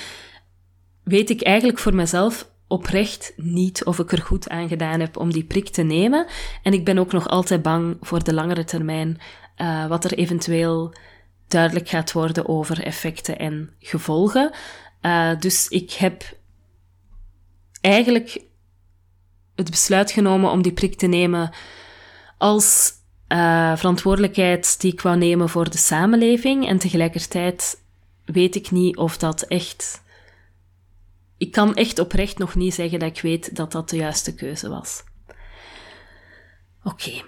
weet 1.04 1.30
ik 1.30 1.42
eigenlijk 1.42 1.78
voor 1.78 1.94
mezelf 1.94 2.50
oprecht 2.66 3.32
niet 3.36 3.84
of 3.84 3.98
ik 3.98 4.12
er 4.12 4.22
goed 4.22 4.48
aan 4.48 4.68
gedaan 4.68 5.00
heb 5.00 5.16
om 5.16 5.32
die 5.32 5.44
prik 5.44 5.68
te 5.68 5.82
nemen. 5.82 6.26
En 6.62 6.72
ik 6.72 6.84
ben 6.84 6.98
ook 6.98 7.12
nog 7.12 7.28
altijd 7.28 7.62
bang 7.62 7.96
voor 8.00 8.24
de 8.24 8.34
langere 8.34 8.64
termijn, 8.64 9.20
uh, 9.58 9.86
wat 9.86 10.04
er 10.04 10.12
eventueel 10.12 10.94
duidelijk 11.48 11.88
gaat 11.88 12.12
worden 12.12 12.48
over 12.48 12.82
effecten 12.82 13.38
en 13.38 13.70
gevolgen. 13.78 14.52
Uh, 15.02 15.38
dus 15.38 15.68
ik 15.68 15.92
heb 15.92 16.36
eigenlijk 17.80 18.40
het 19.54 19.70
besluit 19.70 20.10
genomen 20.10 20.50
om 20.50 20.62
die 20.62 20.72
prik 20.72 20.94
te 20.94 21.06
nemen 21.06 21.50
als 22.38 22.92
uh, 23.28 23.76
verantwoordelijkheid 23.76 24.80
die 24.80 24.92
ik 24.92 25.00
wou 25.00 25.16
nemen 25.16 25.48
voor 25.48 25.70
de 25.70 25.78
samenleving. 25.78 26.68
En 26.68 26.78
tegelijkertijd 26.78 27.82
weet 28.24 28.54
ik 28.54 28.70
niet 28.70 28.96
of 28.96 29.18
dat 29.18 29.42
echt. 29.42 30.02
Ik 31.36 31.52
kan 31.52 31.74
echt 31.74 31.98
oprecht 31.98 32.38
nog 32.38 32.54
niet 32.54 32.74
zeggen 32.74 32.98
dat 32.98 33.16
ik 33.16 33.22
weet 33.22 33.56
dat 33.56 33.72
dat 33.72 33.90
de 33.90 33.96
juiste 33.96 34.34
keuze 34.34 34.68
was. 34.68 35.02
Oké. 36.82 37.22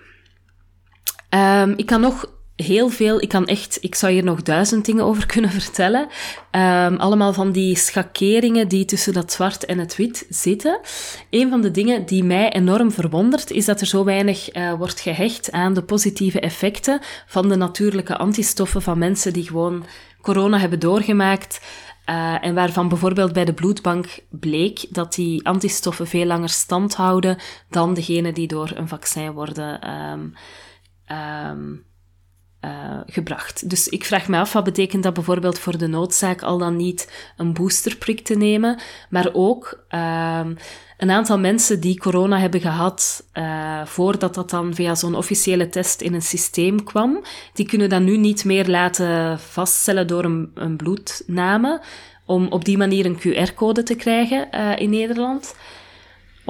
Okay. 1.31 1.63
Um, 1.63 1.75
ik 1.77 1.87
kan 1.87 2.01
nog 2.01 2.40
heel 2.63 2.89
veel. 2.89 3.23
Ik 3.23 3.29
kan 3.29 3.47
echt, 3.47 3.79
ik 3.81 3.95
zou 3.95 4.13
hier 4.13 4.25
nog 4.25 4.43
duizend 4.43 4.85
dingen 4.85 5.05
over 5.05 5.27
kunnen 5.35 5.51
vertellen. 5.51 6.09
Um, 6.53 6.97
allemaal 6.97 7.33
van 7.33 7.53
die 7.53 7.77
schakeringen 7.77 8.69
die 8.69 8.85
tussen 8.85 9.13
dat 9.13 9.33
zwart 9.33 9.65
en 9.65 9.79
het 9.79 9.97
wit 9.97 10.27
zitten. 10.29 10.81
Een 11.31 11.51
van 11.51 11.61
de 11.61 11.71
dingen 11.71 12.07
die 12.07 12.25
mij 12.25 12.53
enorm 12.53 12.93
verwondert, 12.93 13.51
is 13.51 13.65
dat 13.65 13.81
er 13.81 13.87
zo 13.87 14.05
weinig 14.05 14.57
uh, 14.57 14.73
wordt 14.73 15.01
gehecht 15.01 15.53
aan 15.53 15.75
de 15.75 15.83
positieve 15.83 16.41
effecten 16.41 17.01
van 17.27 17.49
de 17.49 17.57
natuurlijke 17.57 18.17
antistoffen 18.17 18.83
van 18.83 18.99
mensen 18.99 19.33
die 19.33 19.47
gewoon 19.47 19.85
corona 20.21 20.59
hebben 20.59 20.81
doorgemaakt. 20.81 21.61
Uh, 22.11 22.45
en 22.45 22.55
waarvan 22.55 22.89
bijvoorbeeld 22.89 23.33
bij 23.33 23.45
de 23.45 23.53
bloedbank 23.53 24.19
bleek 24.31 24.87
dat 24.91 25.15
die 25.15 25.47
antistoffen 25.47 26.07
veel 26.07 26.27
langer 26.27 26.49
stand 26.49 26.95
houden 26.95 27.39
dan 27.69 27.95
degene 27.95 28.33
die 28.33 28.47
door 28.47 28.73
een 28.75 28.89
vaccin 28.89 29.33
worden 29.33 29.91
um, 29.91 31.85
uh, 32.65 33.01
gebracht. 33.07 33.71
Dus 33.71 33.89
ik 33.89 34.05
vraag 34.05 34.29
me 34.29 34.39
af, 34.39 34.53
wat 34.53 34.65
betekent 34.65 35.03
dat 35.03 35.15
bijvoorbeeld 35.15 35.59
voor 35.59 35.79
de 35.79 35.87
noodzaak 35.87 36.43
al 36.43 36.59
dan 36.59 36.77
niet 36.77 37.13
een 37.37 37.53
boosterprik 37.53 38.25
te 38.25 38.35
nemen, 38.35 38.79
maar 39.09 39.29
ook 39.33 39.85
uh, 39.91 40.47
een 40.97 41.11
aantal 41.11 41.39
mensen 41.39 41.81
die 41.81 41.99
corona 41.99 42.39
hebben 42.39 42.61
gehad 42.61 43.25
uh, 43.35 43.85
voordat 43.85 44.35
dat 44.35 44.51
dan 44.51 44.75
via 44.75 44.95
zo'n 44.95 45.15
officiële 45.15 45.69
test 45.69 46.01
in 46.01 46.15
een 46.15 46.23
systeem 46.23 46.85
kwam, 46.85 47.23
die 47.53 47.67
kunnen 47.67 47.89
dat 47.89 48.03
nu 48.03 48.17
niet 48.17 48.45
meer 48.45 48.69
laten 48.69 49.39
vaststellen 49.39 50.07
door 50.07 50.25
een, 50.25 50.51
een 50.55 50.77
bloedname, 50.77 51.83
om 52.25 52.47
op 52.49 52.65
die 52.65 52.77
manier 52.77 53.07
een 53.07 53.19
QR-code 53.19 53.83
te 53.83 53.95
krijgen 53.95 54.49
uh, 54.55 54.79
in 54.79 54.91
Nederland 54.91 55.55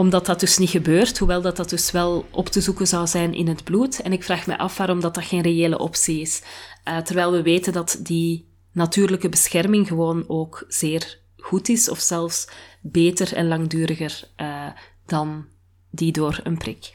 omdat 0.01 0.27
dat 0.27 0.41
dus 0.41 0.59
niet 0.59 0.71
gebeurt, 0.71 1.19
hoewel 1.19 1.43
dat, 1.43 1.57
dat 1.57 1.71
dus 1.71 1.91
wel 1.91 2.27
op 2.31 2.49
te 2.49 2.61
zoeken 2.61 2.87
zou 2.87 3.07
zijn 3.07 3.35
in 3.35 3.49
het 3.49 3.65
bloed. 3.65 4.03
En 4.03 4.13
ik 4.13 4.25
vraag 4.25 4.47
me 4.47 4.59
af 4.59 4.77
waarom 4.77 5.01
dat, 5.01 5.15
dat 5.15 5.25
geen 5.25 5.41
reële 5.41 5.79
optie 5.79 6.21
is. 6.21 6.43
Uh, 6.89 6.99
terwijl 6.99 7.33
we 7.33 7.43
weten 7.43 7.73
dat 7.73 7.99
die 8.03 8.49
natuurlijke 8.73 9.29
bescherming 9.29 9.89
gewoon 9.89 10.25
ook 10.27 10.65
zeer 10.69 11.19
goed 11.37 11.69
is, 11.69 11.89
of 11.89 11.99
zelfs 11.99 12.49
beter 12.81 13.35
en 13.35 13.49
langduriger 13.49 14.23
uh, 14.37 14.67
dan 15.07 15.47
die 15.91 16.13
door 16.13 16.41
een 16.43 16.59
prik. 16.59 16.93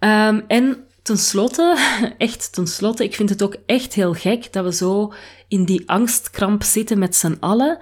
Um, 0.00 0.44
en 0.46 0.84
tenslotte, 1.02 1.76
echt 2.18 2.52
tenslotte, 2.52 3.04
ik 3.04 3.14
vind 3.14 3.28
het 3.28 3.42
ook 3.42 3.56
echt 3.66 3.94
heel 3.94 4.12
gek 4.12 4.52
dat 4.52 4.64
we 4.64 4.72
zo 4.72 5.12
in 5.48 5.64
die 5.64 5.88
angstkramp 5.88 6.62
zitten 6.62 6.98
met 6.98 7.16
z'n 7.16 7.36
allen. 7.40 7.78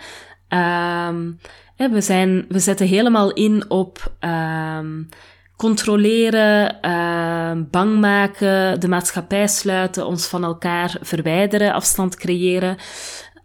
Um, 0.49 1.39
we, 1.77 2.01
zijn, 2.01 2.45
we 2.49 2.59
zetten 2.59 2.87
helemaal 2.87 3.33
in 3.33 3.71
op 3.71 4.13
um, 4.21 5.09
controleren, 5.57 6.79
uh, 6.83 7.65
bang 7.71 8.01
maken, 8.01 8.81
de 8.81 8.89
maatschappij 8.89 9.49
sluiten, 9.49 10.07
ons 10.07 10.27
van 10.27 10.45
elkaar 10.45 10.97
verwijderen, 11.01 11.73
afstand 11.73 12.17
creëren. 12.17 12.77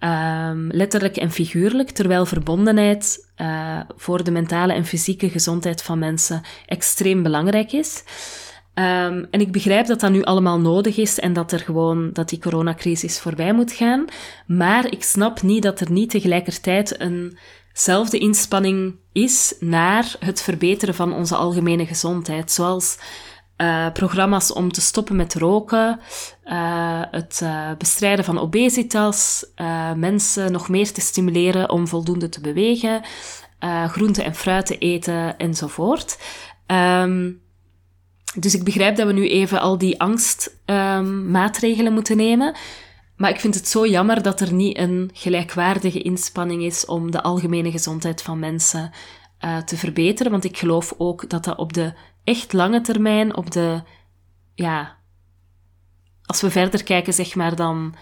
Um, 0.03 0.67
letterlijk 0.71 1.17
en 1.17 1.31
figuurlijk, 1.31 1.89
terwijl 1.89 2.25
verbondenheid 2.25 3.31
uh, 3.37 3.79
voor 3.95 4.23
de 4.23 4.31
mentale 4.31 4.73
en 4.73 4.85
fysieke 4.85 5.29
gezondheid 5.29 5.81
van 5.81 5.99
mensen 5.99 6.41
extreem 6.65 7.23
belangrijk 7.23 7.71
is. 7.71 8.03
En 8.73 9.27
ik 9.39 9.51
begrijp 9.51 9.85
dat 9.85 9.99
dat 9.99 10.11
nu 10.11 10.23
allemaal 10.23 10.59
nodig 10.59 10.97
is 10.97 11.19
en 11.19 11.33
dat 11.33 11.51
er 11.51 11.59
gewoon, 11.59 12.09
dat 12.13 12.29
die 12.29 12.39
coronacrisis 12.39 13.19
voorbij 13.19 13.53
moet 13.53 13.71
gaan. 13.71 14.05
Maar 14.47 14.91
ik 14.91 15.03
snap 15.03 15.41
niet 15.41 15.63
dat 15.63 15.79
er 15.79 15.91
niet 15.91 16.09
tegelijkertijd 16.09 16.99
een 17.01 17.37
zelfde 17.79 18.17
inspanning 18.17 18.95
is 19.11 19.53
naar 19.59 20.15
het 20.19 20.41
verbeteren 20.41 20.95
van 20.95 21.13
onze 21.13 21.35
algemene 21.35 21.85
gezondheid. 21.85 22.51
Zoals 22.51 22.97
uh, 23.57 23.91
programma's 23.91 24.53
om 24.53 24.71
te 24.71 24.81
stoppen 24.81 25.15
met 25.15 25.33
roken, 25.33 25.99
uh, 26.45 27.01
het 27.11 27.39
uh, 27.43 27.71
bestrijden 27.77 28.25
van 28.25 28.39
obesitas, 28.39 29.45
mensen 29.95 30.51
nog 30.51 30.69
meer 30.69 30.91
te 30.91 31.01
stimuleren 31.01 31.69
om 31.69 31.87
voldoende 31.87 32.29
te 32.29 32.41
bewegen, 32.41 33.01
groenten 33.87 34.23
en 34.23 34.35
fruit 34.35 34.65
te 34.65 34.77
eten 34.77 35.37
enzovoort. 35.37 36.17
Um, 36.67 37.41
dus 38.35 38.55
ik 38.55 38.63
begrijp 38.63 38.95
dat 38.95 39.07
we 39.07 39.13
nu 39.13 39.29
even 39.29 39.61
al 39.61 39.77
die 39.77 40.01
angstmaatregelen 40.01 41.93
moeten 41.93 42.17
nemen. 42.17 42.55
Maar 43.19 43.29
ik 43.29 43.39
vind 43.39 43.55
het 43.55 43.67
zo 43.67 43.87
jammer 43.87 44.21
dat 44.21 44.41
er 44.41 44.53
niet 44.53 44.77
een 44.77 45.09
gelijkwaardige 45.13 46.01
inspanning 46.01 46.63
is 46.63 46.85
om 46.85 47.11
de 47.11 47.21
algemene 47.21 47.71
gezondheid 47.71 48.21
van 48.21 48.39
mensen 48.39 48.91
uh, 49.45 49.57
te 49.57 49.77
verbeteren. 49.77 50.31
Want 50.31 50.43
ik 50.43 50.57
geloof 50.57 50.93
ook 50.97 51.29
dat 51.29 51.43
dat 51.43 51.57
op 51.57 51.73
de 51.73 51.93
echt 52.23 52.53
lange 52.53 52.81
termijn, 52.81 53.35
op 53.35 53.51
de, 53.51 53.81
ja, 54.55 54.97
als 56.25 56.41
we 56.41 56.49
verder 56.49 56.83
kijken, 56.83 57.13
zeg 57.13 57.35
maar 57.35 57.55
dan 57.55 57.95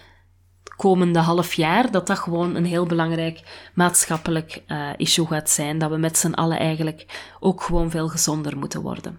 komende 0.76 1.18
half 1.18 1.54
jaar, 1.54 1.90
dat 1.90 2.06
dat 2.06 2.18
gewoon 2.18 2.54
een 2.54 2.66
heel 2.66 2.86
belangrijk 2.86 3.68
maatschappelijk 3.74 4.62
uh, 4.66 4.90
issue 4.96 5.26
gaat 5.26 5.50
zijn. 5.50 5.78
Dat 5.78 5.90
we 5.90 5.96
met 5.96 6.18
z'n 6.18 6.32
allen 6.32 6.58
eigenlijk 6.58 7.30
ook 7.40 7.62
gewoon 7.62 7.90
veel 7.90 8.08
gezonder 8.08 8.58
moeten 8.58 8.82
worden. 8.82 9.18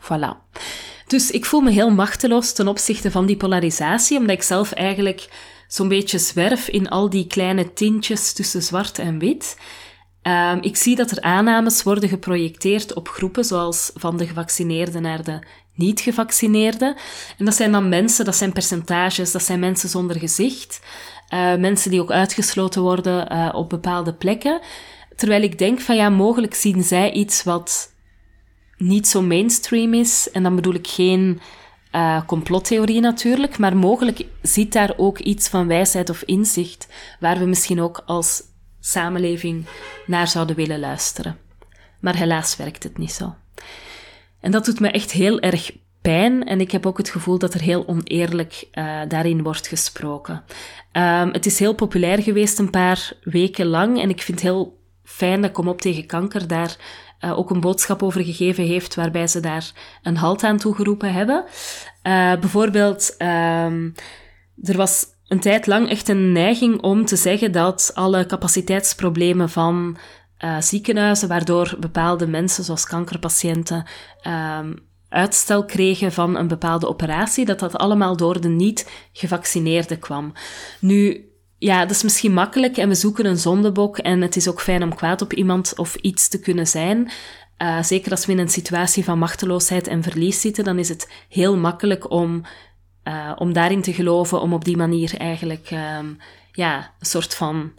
Voilà. 0.00 0.52
Dus 1.12 1.30
ik 1.30 1.44
voel 1.44 1.60
me 1.60 1.70
heel 1.70 1.90
machteloos 1.90 2.52
ten 2.52 2.68
opzichte 2.68 3.10
van 3.10 3.26
die 3.26 3.36
polarisatie, 3.36 4.18
omdat 4.18 4.36
ik 4.36 4.42
zelf 4.42 4.72
eigenlijk 4.72 5.28
zo'n 5.68 5.88
beetje 5.88 6.18
zwerf 6.18 6.68
in 6.68 6.88
al 6.88 7.10
die 7.10 7.26
kleine 7.26 7.72
tintjes 7.72 8.32
tussen 8.32 8.62
zwart 8.62 8.98
en 8.98 9.18
wit. 9.18 9.56
Um, 10.22 10.62
ik 10.62 10.76
zie 10.76 10.96
dat 10.96 11.10
er 11.10 11.20
aannames 11.20 11.82
worden 11.82 12.08
geprojecteerd 12.08 12.94
op 12.94 13.08
groepen, 13.08 13.44
zoals 13.44 13.90
van 13.94 14.16
de 14.16 14.26
gevaccineerden 14.26 15.02
naar 15.02 15.24
de 15.24 15.38
niet-gevaccineerden. 15.74 16.96
En 17.38 17.44
dat 17.44 17.54
zijn 17.54 17.72
dan 17.72 17.88
mensen, 17.88 18.24
dat 18.24 18.36
zijn 18.36 18.52
percentages, 18.52 19.32
dat 19.32 19.42
zijn 19.42 19.60
mensen 19.60 19.88
zonder 19.88 20.18
gezicht, 20.18 20.80
uh, 21.34 21.54
mensen 21.54 21.90
die 21.90 22.00
ook 22.00 22.10
uitgesloten 22.10 22.82
worden 22.82 23.32
uh, 23.32 23.48
op 23.52 23.68
bepaalde 23.68 24.14
plekken. 24.14 24.60
Terwijl 25.16 25.42
ik 25.42 25.58
denk 25.58 25.80
van 25.80 25.96
ja, 25.96 26.08
mogelijk 26.08 26.54
zien 26.54 26.82
zij 26.82 27.12
iets 27.12 27.42
wat 27.42 27.91
niet 28.82 29.08
zo 29.08 29.22
mainstream 29.22 29.94
is. 29.94 30.30
En 30.30 30.42
dan 30.42 30.54
bedoel 30.54 30.74
ik 30.74 30.86
geen 30.86 31.40
uh, 31.94 32.22
complottheorie 32.26 33.00
natuurlijk, 33.00 33.58
maar 33.58 33.76
mogelijk 33.76 34.24
zit 34.42 34.72
daar 34.72 34.94
ook 34.96 35.18
iets 35.18 35.48
van 35.48 35.66
wijsheid 35.66 36.10
of 36.10 36.22
inzicht 36.22 36.88
waar 37.20 37.38
we 37.38 37.44
misschien 37.44 37.80
ook 37.80 38.02
als 38.06 38.42
samenleving 38.80 39.64
naar 40.06 40.28
zouden 40.28 40.56
willen 40.56 40.80
luisteren. 40.80 41.38
Maar 42.00 42.16
helaas 42.16 42.56
werkt 42.56 42.82
het 42.82 42.98
niet 42.98 43.12
zo. 43.12 43.34
En 44.40 44.50
dat 44.50 44.64
doet 44.64 44.80
me 44.80 44.90
echt 44.90 45.12
heel 45.12 45.40
erg 45.40 45.72
pijn 46.02 46.44
en 46.44 46.60
ik 46.60 46.70
heb 46.70 46.86
ook 46.86 46.98
het 46.98 47.10
gevoel 47.10 47.38
dat 47.38 47.54
er 47.54 47.60
heel 47.60 47.88
oneerlijk 47.88 48.68
uh, 48.72 49.00
daarin 49.08 49.42
wordt 49.42 49.66
gesproken. 49.66 50.42
Um, 50.92 51.32
het 51.32 51.46
is 51.46 51.58
heel 51.58 51.74
populair 51.74 52.22
geweest 52.22 52.58
een 52.58 52.70
paar 52.70 53.12
weken 53.22 53.66
lang 53.66 54.00
en 54.00 54.08
ik 54.08 54.22
vind 54.22 54.40
het 54.40 54.48
heel 54.48 54.80
fijn 55.04 55.42
dat 55.42 55.52
Kom 55.52 55.68
op 55.68 55.80
tegen 55.80 56.06
kanker 56.06 56.46
daar 56.46 56.76
uh, 57.24 57.38
ook 57.38 57.50
een 57.50 57.60
boodschap 57.60 58.02
over 58.02 58.24
gegeven 58.24 58.64
heeft 58.64 58.94
waarbij 58.94 59.26
ze 59.26 59.40
daar 59.40 59.72
een 60.02 60.16
halt 60.16 60.44
aan 60.44 60.58
toegeroepen 60.58 61.12
hebben. 61.12 61.44
Uh, 62.02 62.32
bijvoorbeeld, 62.40 63.14
um, 63.18 63.94
er 64.62 64.76
was 64.76 65.06
een 65.26 65.40
tijd 65.40 65.66
lang 65.66 65.90
echt 65.90 66.08
een 66.08 66.32
neiging 66.32 66.80
om 66.80 67.04
te 67.04 67.16
zeggen 67.16 67.52
dat 67.52 67.90
alle 67.94 68.26
capaciteitsproblemen 68.26 69.50
van 69.50 69.96
uh, 70.44 70.60
ziekenhuizen, 70.60 71.28
waardoor 71.28 71.76
bepaalde 71.80 72.26
mensen, 72.26 72.64
zoals 72.64 72.86
kankerpatiënten, 72.86 73.86
um, 74.58 74.90
uitstel 75.08 75.64
kregen 75.64 76.12
van 76.12 76.36
een 76.36 76.48
bepaalde 76.48 76.88
operatie, 76.88 77.44
dat 77.44 77.58
dat 77.58 77.76
allemaal 77.76 78.16
door 78.16 78.40
de 78.40 78.48
niet-gevaccineerden 78.48 79.98
kwam. 79.98 80.32
Nu, 80.80 81.26
ja, 81.62 81.80
dat 81.80 81.90
is 81.90 82.02
misschien 82.02 82.32
makkelijk 82.32 82.76
en 82.76 82.88
we 82.88 82.94
zoeken 82.94 83.26
een 83.26 83.38
zondebok 83.38 83.98
en 83.98 84.20
het 84.20 84.36
is 84.36 84.48
ook 84.48 84.60
fijn 84.60 84.82
om 84.82 84.94
kwaad 84.94 85.22
op 85.22 85.32
iemand 85.32 85.78
of 85.78 85.94
iets 85.94 86.28
te 86.28 86.40
kunnen 86.40 86.66
zijn. 86.66 87.10
Uh, 87.58 87.82
zeker 87.82 88.10
als 88.10 88.26
we 88.26 88.32
in 88.32 88.38
een 88.38 88.48
situatie 88.48 89.04
van 89.04 89.18
machteloosheid 89.18 89.86
en 89.86 90.02
verlies 90.02 90.40
zitten, 90.40 90.64
dan 90.64 90.78
is 90.78 90.88
het 90.88 91.10
heel 91.28 91.56
makkelijk 91.56 92.10
om, 92.10 92.42
uh, 93.04 93.32
om 93.36 93.52
daarin 93.52 93.82
te 93.82 93.92
geloven, 93.92 94.40
om 94.40 94.52
op 94.52 94.64
die 94.64 94.76
manier 94.76 95.16
eigenlijk 95.16 95.70
um, 95.98 96.18
ja, 96.52 96.94
een 96.98 97.06
soort 97.06 97.34
van 97.34 97.72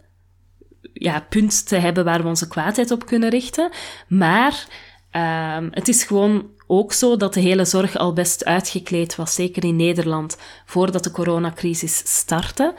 ja, 0.92 1.26
punt 1.28 1.66
te 1.66 1.76
hebben 1.76 2.04
waar 2.04 2.22
we 2.22 2.28
onze 2.28 2.48
kwaadheid 2.48 2.90
op 2.90 3.06
kunnen 3.06 3.30
richten. 3.30 3.70
Maar 4.08 4.66
um, 5.12 5.68
het 5.70 5.88
is 5.88 6.04
gewoon 6.04 6.46
ook 6.66 6.92
zo 6.92 7.16
dat 7.16 7.34
de 7.34 7.40
hele 7.40 7.64
zorg 7.64 7.96
al 7.96 8.12
best 8.12 8.44
uitgekleed 8.44 9.16
was, 9.16 9.34
zeker 9.34 9.64
in 9.64 9.76
Nederland, 9.76 10.36
voordat 10.64 11.04
de 11.04 11.10
coronacrisis 11.10 12.02
startte. 12.04 12.74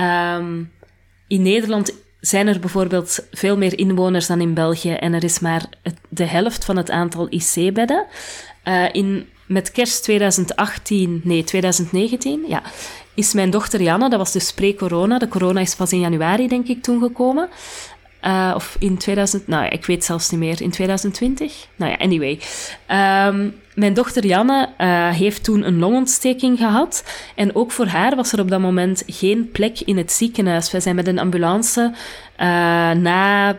Um, 0.00 0.72
in 1.26 1.42
Nederland 1.42 1.92
zijn 2.20 2.46
er 2.46 2.60
bijvoorbeeld 2.60 3.26
veel 3.30 3.56
meer 3.56 3.78
inwoners 3.78 4.26
dan 4.26 4.40
in 4.40 4.54
België 4.54 4.92
en 4.92 5.12
er 5.12 5.24
is 5.24 5.38
maar 5.38 5.64
de 6.08 6.24
helft 6.24 6.64
van 6.64 6.76
het 6.76 6.90
aantal 6.90 7.26
IC-bedden. 7.30 8.06
Uh, 8.64 8.84
in, 8.92 9.28
met 9.46 9.70
kerst 9.70 10.02
2018, 10.02 11.20
nee, 11.24 11.44
2019, 11.44 12.44
ja, 12.48 12.62
is 13.14 13.32
mijn 13.32 13.50
dochter 13.50 13.82
Janne, 13.82 14.08
dat 14.08 14.18
was 14.18 14.32
dus 14.32 14.52
pre-corona, 14.52 15.18
de 15.18 15.28
corona 15.28 15.60
is 15.60 15.74
pas 15.74 15.92
in 15.92 16.00
januari 16.00 16.48
denk 16.48 16.66
ik 16.66 16.82
toen 16.82 17.00
gekomen, 17.00 17.48
uh, 18.22 18.52
of 18.54 18.76
in 18.78 18.96
2000, 18.96 19.46
nou 19.46 19.64
ja, 19.64 19.70
ik 19.70 19.86
weet 19.86 20.04
zelfs 20.04 20.30
niet 20.30 20.40
meer, 20.40 20.62
in 20.62 20.70
2020? 20.70 21.66
Nou 21.76 21.90
ja, 21.90 21.96
anyway. 21.98 22.40
Um, 23.26 23.54
mijn 23.74 23.94
dochter 23.94 24.26
Janne 24.26 24.68
uh, 24.78 25.08
heeft 25.08 25.44
toen 25.44 25.66
een 25.66 25.78
longontsteking 25.78 26.58
gehad. 26.58 27.04
En 27.34 27.54
ook 27.54 27.72
voor 27.72 27.86
haar 27.86 28.16
was 28.16 28.32
er 28.32 28.40
op 28.40 28.48
dat 28.48 28.60
moment 28.60 29.02
geen 29.06 29.50
plek 29.50 29.80
in 29.80 29.96
het 29.96 30.12
ziekenhuis. 30.12 30.72
We 30.72 30.80
zijn 30.80 30.94
met 30.94 31.06
een 31.06 31.18
ambulance 31.18 31.92
uh, 32.40 32.46
na 32.90 33.56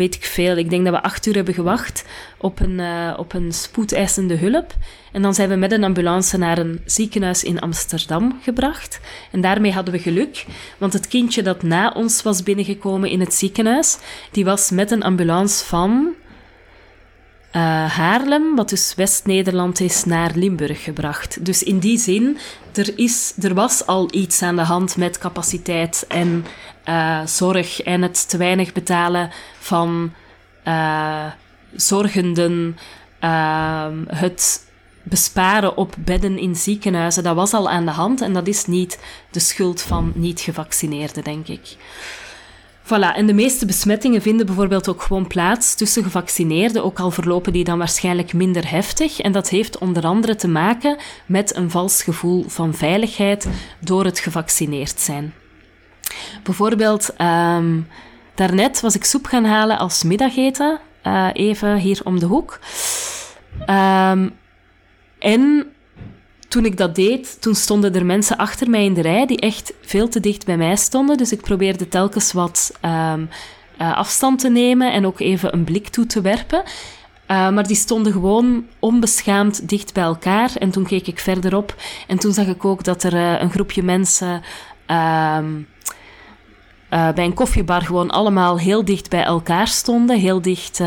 weet 0.00 0.14
ik 0.14 0.24
veel. 0.24 0.56
Ik 0.56 0.70
denk 0.70 0.84
dat 0.84 0.94
we 0.94 1.02
acht 1.02 1.26
uur 1.26 1.34
hebben 1.34 1.54
gewacht 1.54 2.04
op 2.38 2.60
een, 2.60 2.78
uh, 2.78 3.14
op 3.16 3.32
een 3.32 3.52
spoedeisende 3.52 4.36
hulp. 4.36 4.74
En 5.12 5.22
dan 5.22 5.34
zijn 5.34 5.48
we 5.48 5.54
met 5.54 5.72
een 5.72 5.84
ambulance 5.84 6.38
naar 6.38 6.58
een 6.58 6.80
ziekenhuis 6.84 7.44
in 7.44 7.60
Amsterdam 7.60 8.38
gebracht. 8.42 9.00
En 9.30 9.40
daarmee 9.40 9.72
hadden 9.72 9.94
we 9.94 10.00
geluk, 10.00 10.46
want 10.78 10.92
het 10.92 11.08
kindje 11.08 11.42
dat 11.42 11.62
na 11.62 11.92
ons 11.92 12.22
was 12.22 12.42
binnengekomen 12.42 13.10
in 13.10 13.20
het 13.20 13.34
ziekenhuis, 13.34 13.98
die 14.30 14.44
was 14.44 14.70
met 14.70 14.90
een 14.90 15.02
ambulance 15.02 15.64
van 15.64 16.14
uh, 17.52 17.62
Haarlem, 17.96 18.56
wat 18.56 18.68
dus 18.68 18.94
West-Nederland 18.94 19.80
is, 19.80 20.04
naar 20.04 20.30
Limburg 20.34 20.82
gebracht. 20.84 21.44
Dus 21.44 21.62
in 21.62 21.78
die 21.78 21.98
zin, 21.98 22.38
er, 22.72 22.98
is, 22.98 23.34
er 23.40 23.54
was 23.54 23.86
al 23.86 24.08
iets 24.10 24.42
aan 24.42 24.56
de 24.56 24.62
hand 24.62 24.96
met 24.96 25.18
capaciteit 25.18 26.04
en 26.08 26.44
uh, 26.88 27.26
zorg 27.26 27.80
en 27.82 28.02
het 28.02 28.28
te 28.28 28.36
weinig 28.36 28.72
betalen 28.72 29.30
van 29.58 30.12
uh, 30.66 31.26
zorgenden, 31.74 32.78
het 34.06 34.68
besparen 35.02 35.76
op 35.76 35.94
bedden 35.98 36.38
in 36.38 36.56
ziekenhuizen, 36.56 37.22
dat 37.22 37.34
was 37.34 37.52
al 37.52 37.70
aan 37.70 37.84
de 37.84 37.90
hand 37.90 38.20
en 38.20 38.32
dat 38.32 38.46
is 38.46 38.66
niet 38.66 38.98
de 39.30 39.40
schuld 39.40 39.82
van 39.82 40.12
niet-gevaccineerden, 40.14 41.24
denk 41.24 41.48
ik. 41.48 41.76
Voilà, 42.90 43.14
en 43.14 43.26
de 43.26 43.32
meeste 43.32 43.66
besmettingen 43.66 44.22
vinden 44.22 44.46
bijvoorbeeld 44.46 44.88
ook 44.88 45.02
gewoon 45.02 45.26
plaats 45.26 45.74
tussen 45.74 46.02
gevaccineerden, 46.02 46.84
ook 46.84 47.00
al 47.00 47.10
verlopen 47.10 47.52
die 47.52 47.64
dan 47.64 47.78
waarschijnlijk 47.78 48.32
minder 48.32 48.70
heftig. 48.70 49.20
En 49.20 49.32
dat 49.32 49.48
heeft 49.48 49.78
onder 49.78 50.04
andere 50.04 50.34
te 50.34 50.48
maken 50.48 50.96
met 51.26 51.56
een 51.56 51.70
vals 51.70 52.02
gevoel 52.02 52.44
van 52.48 52.74
veiligheid 52.74 53.48
door 53.80 54.04
het 54.04 54.18
gevaccineerd 54.18 55.00
zijn. 55.00 55.34
Bijvoorbeeld, 56.42 57.14
um, 57.20 57.88
daarnet 58.34 58.80
was 58.80 58.94
ik 58.94 59.04
soep 59.04 59.26
gaan 59.26 59.44
halen 59.44 59.78
als 59.78 60.02
middageten, 60.02 60.80
uh, 61.06 61.28
even 61.32 61.76
hier 61.76 62.00
om 62.04 62.18
de 62.18 62.26
hoek. 62.26 62.58
Um, 63.60 64.32
en 65.18 65.72
toen 66.50 66.64
ik 66.64 66.76
dat 66.76 66.94
deed, 66.94 67.40
toen 67.40 67.54
stonden 67.54 67.94
er 67.94 68.06
mensen 68.06 68.36
achter 68.36 68.70
mij 68.70 68.84
in 68.84 68.94
de 68.94 69.00
rij 69.00 69.26
die 69.26 69.40
echt 69.40 69.72
veel 69.80 70.08
te 70.08 70.20
dicht 70.20 70.46
bij 70.46 70.56
mij 70.56 70.76
stonden. 70.76 71.16
Dus 71.16 71.32
ik 71.32 71.40
probeerde 71.40 71.88
telkens 71.88 72.32
wat 72.32 72.72
um, 72.84 73.28
uh, 73.80 73.96
afstand 73.96 74.38
te 74.38 74.48
nemen 74.48 74.92
en 74.92 75.06
ook 75.06 75.20
even 75.20 75.54
een 75.54 75.64
blik 75.64 75.88
toe 75.88 76.06
te 76.06 76.20
werpen. 76.20 76.62
Uh, 76.62 77.50
maar 77.50 77.66
die 77.66 77.76
stonden 77.76 78.12
gewoon 78.12 78.66
onbeschaamd 78.78 79.68
dicht 79.68 79.94
bij 79.94 80.02
elkaar. 80.02 80.50
En 80.58 80.70
toen 80.70 80.86
keek 80.86 81.06
ik 81.06 81.18
verderop 81.18 81.74
en 82.06 82.18
toen 82.18 82.32
zag 82.32 82.46
ik 82.46 82.64
ook 82.64 82.84
dat 82.84 83.02
er 83.02 83.14
uh, 83.14 83.40
een 83.40 83.50
groepje 83.50 83.82
mensen 83.82 84.42
um, 84.86 85.68
bij 86.88 87.24
een 87.24 87.34
koffiebar 87.34 87.82
gewoon 87.82 88.10
allemaal 88.10 88.58
heel 88.58 88.84
dicht 88.84 89.10
bij 89.10 89.22
elkaar 89.22 89.68
stonden. 89.68 90.18
Heel 90.18 90.42
dicht 90.42 90.80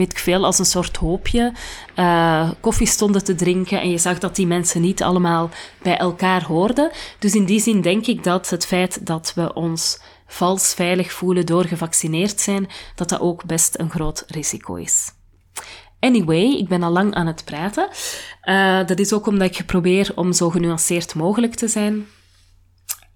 weet 0.00 0.12
ik 0.12 0.18
veel, 0.18 0.44
als 0.44 0.58
een 0.58 0.64
soort 0.64 0.96
hoopje 0.96 1.52
uh, 1.96 2.50
koffie 2.60 2.86
stonden 2.86 3.24
te 3.24 3.34
drinken. 3.34 3.80
En 3.80 3.90
je 3.90 3.98
zag 3.98 4.18
dat 4.18 4.36
die 4.36 4.46
mensen 4.46 4.80
niet 4.80 5.02
allemaal 5.02 5.50
bij 5.82 5.96
elkaar 5.96 6.44
hoorden. 6.44 6.90
Dus 7.18 7.34
in 7.34 7.44
die 7.44 7.60
zin 7.60 7.80
denk 7.80 8.06
ik 8.06 8.24
dat 8.24 8.50
het 8.50 8.66
feit 8.66 9.06
dat 9.06 9.32
we 9.34 9.54
ons 9.54 10.00
vals 10.26 10.74
veilig 10.74 11.12
voelen 11.12 11.46
door 11.46 11.64
gevaccineerd 11.64 12.40
zijn, 12.40 12.68
dat 12.94 13.08
dat 13.08 13.20
ook 13.20 13.44
best 13.44 13.78
een 13.78 13.90
groot 13.90 14.24
risico 14.26 14.74
is. 14.74 15.12
Anyway, 16.00 16.56
ik 16.56 16.68
ben 16.68 16.82
al 16.82 16.90
lang 16.90 17.14
aan 17.14 17.26
het 17.26 17.44
praten. 17.44 17.88
Uh, 18.44 18.86
dat 18.86 18.98
is 18.98 19.12
ook 19.12 19.26
omdat 19.26 19.58
ik 19.58 19.66
probeer 19.66 20.12
om 20.14 20.32
zo 20.32 20.50
genuanceerd 20.50 21.14
mogelijk 21.14 21.54
te 21.54 21.68
zijn. 21.68 22.06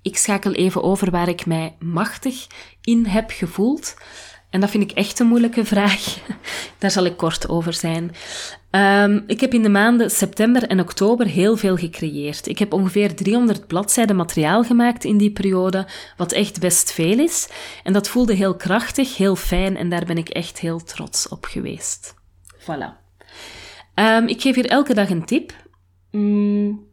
Ik 0.02 0.16
schakel 0.16 0.52
even 0.52 0.82
over 0.82 1.10
waar 1.10 1.28
ik 1.28 1.46
mij 1.46 1.76
machtig 1.78 2.46
in 2.80 3.06
heb 3.06 3.30
gevoeld. 3.30 3.94
En 4.54 4.60
dat 4.60 4.70
vind 4.70 4.90
ik 4.90 4.96
echt 4.96 5.18
een 5.18 5.26
moeilijke 5.26 5.64
vraag. 5.64 6.18
Daar 6.78 6.90
zal 6.90 7.04
ik 7.04 7.16
kort 7.16 7.48
over 7.48 7.72
zijn. 7.72 8.10
Um, 8.70 9.24
ik 9.26 9.40
heb 9.40 9.54
in 9.54 9.62
de 9.62 9.68
maanden 9.68 10.10
september 10.10 10.66
en 10.66 10.80
oktober 10.80 11.26
heel 11.26 11.56
veel 11.56 11.76
gecreëerd. 11.76 12.46
Ik 12.46 12.58
heb 12.58 12.72
ongeveer 12.72 13.14
300 13.14 13.66
bladzijden 13.66 14.16
materiaal 14.16 14.64
gemaakt 14.64 15.04
in 15.04 15.16
die 15.16 15.30
periode, 15.30 15.86
wat 16.16 16.32
echt 16.32 16.60
best 16.60 16.92
veel 16.92 17.18
is. 17.18 17.48
En 17.82 17.92
dat 17.92 18.08
voelde 18.08 18.34
heel 18.34 18.56
krachtig, 18.56 19.16
heel 19.16 19.36
fijn 19.36 19.76
en 19.76 19.88
daar 19.88 20.04
ben 20.04 20.18
ik 20.18 20.28
echt 20.28 20.58
heel 20.58 20.84
trots 20.84 21.28
op 21.28 21.44
geweest. 21.44 22.14
Voilà. 22.58 23.02
Um, 23.94 24.26
ik 24.26 24.42
geef 24.42 24.54
hier 24.54 24.66
elke 24.66 24.94
dag 24.94 25.10
een 25.10 25.24
tip. 25.24 25.52
Mm. 26.10 26.86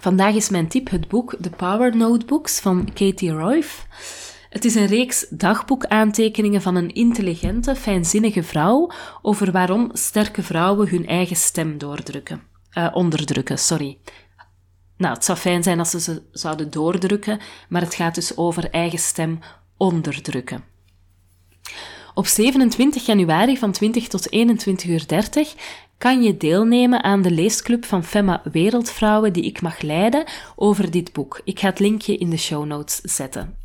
Vandaag 0.00 0.34
is 0.34 0.48
mijn 0.48 0.68
tip 0.68 0.90
het 0.90 1.08
boek 1.08 1.36
The 1.40 1.50
Power 1.50 1.96
Notebooks 1.96 2.60
van 2.60 2.88
Katie 2.94 3.30
Royf. 3.30 3.86
Het 4.52 4.64
is 4.64 4.74
een 4.74 4.86
reeks 4.86 5.26
dagboekaantekeningen 5.30 6.62
van 6.62 6.76
een 6.76 6.94
intelligente, 6.94 7.76
fijnzinnige 7.76 8.42
vrouw 8.42 8.90
over 9.22 9.52
waarom 9.52 9.90
sterke 9.92 10.42
vrouwen 10.42 10.88
hun 10.88 11.06
eigen 11.06 11.36
stem 11.36 11.78
doordrukken. 11.78 12.42
Uh, 12.78 12.88
onderdrukken, 12.92 13.58
sorry. 13.58 13.98
Nou, 14.96 15.14
het 15.14 15.24
zou 15.24 15.38
fijn 15.38 15.62
zijn 15.62 15.78
als 15.78 15.90
ze 15.90 16.00
ze 16.00 16.22
zouden 16.32 16.70
doordrukken, 16.70 17.40
maar 17.68 17.82
het 17.82 17.94
gaat 17.94 18.14
dus 18.14 18.36
over 18.36 18.70
eigen 18.70 18.98
stem 18.98 19.38
onderdrukken. 19.76 20.64
Op 22.14 22.26
27 22.26 23.06
januari 23.06 23.58
van 23.58 23.72
20 23.72 24.08
tot 24.08 24.32
21 24.32 24.90
uur 24.90 25.06
30 25.06 25.54
kan 25.98 26.22
je 26.22 26.36
deelnemen 26.36 27.02
aan 27.02 27.22
de 27.22 27.30
leesclub 27.30 27.84
van 27.84 28.04
Femma 28.04 28.42
Wereldvrouwen 28.52 29.32
die 29.32 29.44
ik 29.44 29.62
mag 29.62 29.80
leiden 29.80 30.24
over 30.56 30.90
dit 30.90 31.12
boek. 31.12 31.40
Ik 31.44 31.60
ga 31.60 31.68
het 31.68 31.78
linkje 31.78 32.16
in 32.16 32.30
de 32.30 32.36
show 32.36 32.64
notes 32.64 33.00
zetten. 33.00 33.60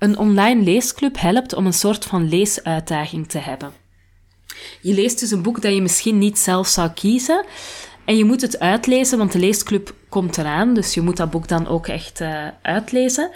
Een 0.00 0.18
online 0.18 0.62
leesclub 0.62 1.20
helpt 1.20 1.52
om 1.52 1.66
een 1.66 1.72
soort 1.72 2.04
van 2.04 2.28
leesuitdaging 2.28 3.28
te 3.28 3.38
hebben. 3.38 3.72
Je 4.80 4.94
leest 4.94 5.20
dus 5.20 5.30
een 5.30 5.42
boek 5.42 5.62
dat 5.62 5.74
je 5.74 5.82
misschien 5.82 6.18
niet 6.18 6.38
zelf 6.38 6.66
zou 6.66 6.90
kiezen. 6.90 7.44
En 8.04 8.16
je 8.16 8.24
moet 8.24 8.40
het 8.40 8.58
uitlezen, 8.58 9.18
want 9.18 9.32
de 9.32 9.38
leesclub 9.38 9.94
komt 10.08 10.38
eraan, 10.38 10.74
dus 10.74 10.94
je 10.94 11.00
moet 11.00 11.16
dat 11.16 11.30
boek 11.30 11.48
dan 11.48 11.66
ook 11.66 11.88
echt 11.88 12.20
uh, 12.20 12.48
uitlezen. 12.62 13.30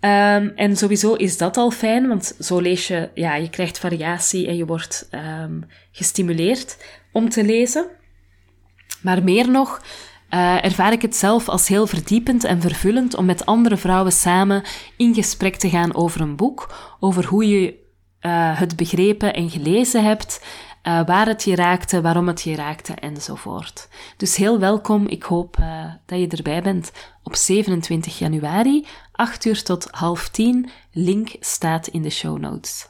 Um, 0.00 0.52
en 0.56 0.76
sowieso 0.76 1.14
is 1.14 1.36
dat 1.36 1.56
al 1.56 1.70
fijn, 1.70 2.08
want 2.08 2.36
zo 2.40 2.58
lees 2.60 2.86
je, 2.86 3.10
ja, 3.14 3.34
je 3.34 3.50
krijgt 3.50 3.78
variatie 3.78 4.46
en 4.46 4.56
je 4.56 4.66
wordt 4.66 5.08
um, 5.10 5.66
gestimuleerd 5.92 6.76
om 7.12 7.28
te 7.28 7.44
lezen. 7.44 7.86
Maar 9.02 9.22
meer 9.22 9.50
nog, 9.50 9.82
uh, 10.30 10.64
ervaar 10.64 10.92
ik 10.92 11.02
het 11.02 11.16
zelf 11.16 11.48
als 11.48 11.68
heel 11.68 11.86
verdiepend 11.86 12.44
en 12.44 12.60
vervullend 12.60 13.14
om 13.16 13.24
met 13.24 13.46
andere 13.46 13.76
vrouwen 13.76 14.12
samen 14.12 14.62
in 14.96 15.14
gesprek 15.14 15.56
te 15.56 15.68
gaan 15.68 15.94
over 15.94 16.20
een 16.20 16.36
boek, 16.36 16.74
over 17.00 17.24
hoe 17.24 17.48
je 17.48 17.66
uh, 17.68 18.58
het 18.58 18.76
begrepen 18.76 19.34
en 19.34 19.50
gelezen 19.50 20.04
hebt, 20.04 20.44
uh, 20.82 21.00
waar 21.06 21.26
het 21.26 21.44
je 21.44 21.54
raakte, 21.54 22.00
waarom 22.00 22.26
het 22.26 22.42
je 22.42 22.54
raakte 22.54 22.94
enzovoort. 22.94 23.88
Dus 24.16 24.36
heel 24.36 24.58
welkom. 24.58 25.06
Ik 25.06 25.22
hoop 25.22 25.56
dat 26.06 26.18
je 26.18 26.28
erbij 26.28 26.62
bent 26.62 26.92
op 27.22 27.34
27 27.34 28.18
januari, 28.18 28.86
8 29.12 29.44
uur 29.44 29.62
tot 29.62 29.88
half 29.90 30.28
10. 30.28 30.70
Link 30.92 31.36
staat 31.40 31.86
in 31.86 32.02
de 32.02 32.10
show 32.10 32.38
notes. 32.38 32.88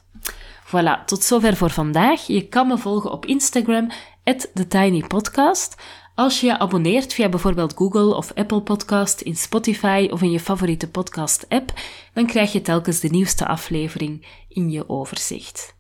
Voilà, 0.67 1.05
tot 1.05 1.23
zover 1.23 1.57
voor 1.57 1.71
vandaag. 1.71 2.27
Je 2.27 2.49
kan 2.49 2.67
me 2.67 2.79
volgen 2.79 3.13
op 3.13 3.27
Instagram, 3.27 3.91
TheTinyPodcast. 4.55 5.77
Als 6.19 6.41
je 6.41 6.47
je 6.47 6.59
abonneert 6.59 7.15
via 7.15 7.29
bijvoorbeeld 7.29 7.75
Google 7.77 8.15
of 8.15 8.33
Apple 8.35 8.61
Podcast, 8.61 9.21
in 9.21 9.37
Spotify 9.37 10.09
of 10.11 10.23
in 10.23 10.31
je 10.31 10.41
favoriete 10.41 10.89
podcast-app, 10.91 11.73
dan 12.13 12.27
krijg 12.27 12.53
je 12.53 12.61
telkens 12.61 13.01
de 13.01 13.09
nieuwste 13.09 13.47
aflevering 13.47 14.27
in 14.49 14.71
je 14.71 14.89
overzicht. 14.89 15.75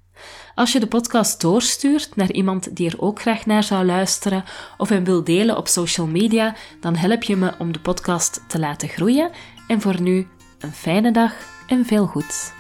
Als 0.55 0.72
je 0.72 0.81
de 0.81 0.87
podcast 0.87 1.40
doorstuurt 1.40 2.16
naar 2.16 2.33
iemand 2.33 2.77
die 2.77 2.90
er 2.90 3.01
ook 3.01 3.20
graag 3.20 3.46
naar 3.46 3.62
zou 3.62 3.85
luisteren 3.85 4.44
of 4.77 4.88
hem 4.88 5.05
wil 5.05 5.24
delen 5.24 5.57
op 5.57 5.68
social 5.68 6.07
media, 6.07 6.57
dan 6.81 6.96
help 6.96 7.22
je 7.22 7.37
me 7.37 7.53
om 7.59 7.72
de 7.72 7.81
podcast 7.81 8.44
te 8.48 8.59
laten 8.59 8.88
groeien. 8.88 9.31
En 9.68 9.81
voor 9.81 10.01
nu 10.01 10.27
een 10.59 10.72
fijne 10.72 11.12
dag 11.12 11.33
en 11.66 11.85
veel 11.87 12.07
goeds. 12.07 12.58